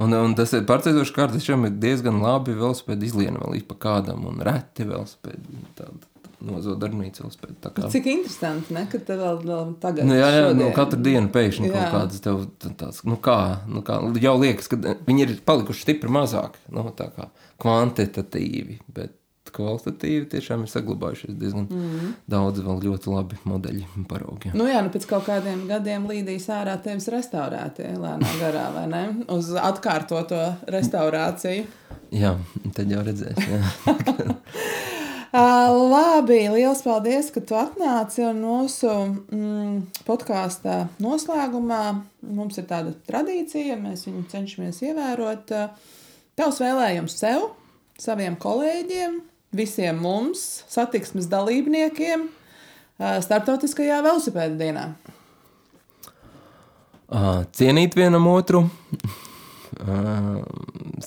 [0.00, 4.24] Un, un tas ir pārsteidzoši, ka šiem ir diezgan labi velospēdi izliena vēl pa kādam,
[4.30, 6.09] un reti velospēdi tāda
[6.46, 7.56] nozodarbnīca velospēdi.
[7.64, 7.90] Tā kā.
[7.92, 8.86] Cik interesanti, ne?
[8.90, 11.72] ka tev vēl, vēl tagad Nu, jā, jā, nu, šodien- katru dienu pēkšņi Jā.
[11.76, 13.38] kaut kādas tev tā- tāds, nu kā,
[13.68, 14.76] nu kā, jau liekas, ka
[15.06, 17.28] viņi ir palikuši stipri mazāk, nu tā kā
[17.60, 19.16] kvantitatīvi, bet
[19.50, 22.12] kvalitatīvi tiešām ir saglabājušies diezgan mm.
[22.30, 24.52] daudz vēl ļoti labi modeļi un paraugi.
[24.54, 29.02] Nu jā, nu pēc kaut kādiem gadiem līdīs ārā tevis restaurētie lēnā garā, vai ne?
[29.32, 31.66] Uz atkārtoto restaurāciju.
[32.14, 32.34] Jā,
[32.74, 33.60] tad jau redzēs, jā.
[35.30, 38.24] Uh, labi, liels paldies, ka tu atnāci.
[38.26, 41.84] Un mūsu mm, podkāstā noslēgumā
[42.26, 45.54] mums ir tāda tradīcija, mēs viņu cenšamies ievērot.
[46.38, 47.50] Tavs vēlējums sev,
[48.00, 49.20] saviem kolēģiem,
[49.54, 52.36] visiem mums, satiksmes dalībniekiem, uh,
[53.00, 54.84] Startautiskajā velosipēda dienā.
[57.10, 57.20] Ā,
[57.56, 58.66] Cienīt vienam otru,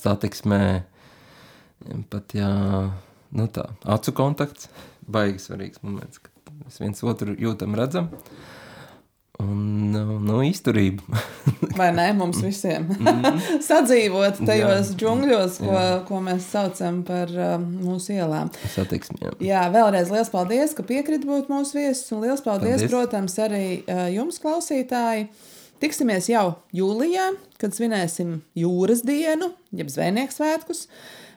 [0.02, 0.64] satiksmē,
[2.10, 2.50] pat jā,
[3.36, 4.70] nu tā, acu kontakts,
[5.10, 8.12] baigi svarīgs moments, kad mēs viens otru jūtam, redzam.
[9.42, 11.02] Un, nu, nu izturība.
[11.80, 12.86] Vai ne mums visiem?
[13.68, 14.98] Sadzīvot tajos Jā.
[15.02, 18.52] džungļos, ko, ko mēs saucam par um, mūsu ielām.
[18.76, 19.18] Satiksmē.
[19.26, 19.34] jā.
[19.48, 22.06] Jā, vēlreiz liels paldies, ka piekrīt būt mūsu viesis.
[22.14, 22.94] Un liels paldies, paldies.
[22.94, 25.32] Protams, arī uh, jums, klausītāji.
[25.82, 30.86] Tiksimies jau jūlijā, kad svinēsim jūras dienu, jeb zvejnieku svētkus.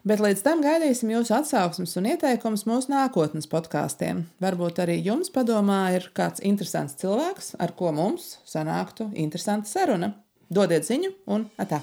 [0.07, 4.23] Bet līdz tam gaidīsim jūsu atsauksmes un ieteikumus mūsu nākotnes podkāstiem.
[4.39, 10.15] Varbūt arī jums padomā ir kāds interesants cilvēks, ar ko mums sanāktu interesanta saruna.
[10.47, 11.83] Dodiet ziņu un atā!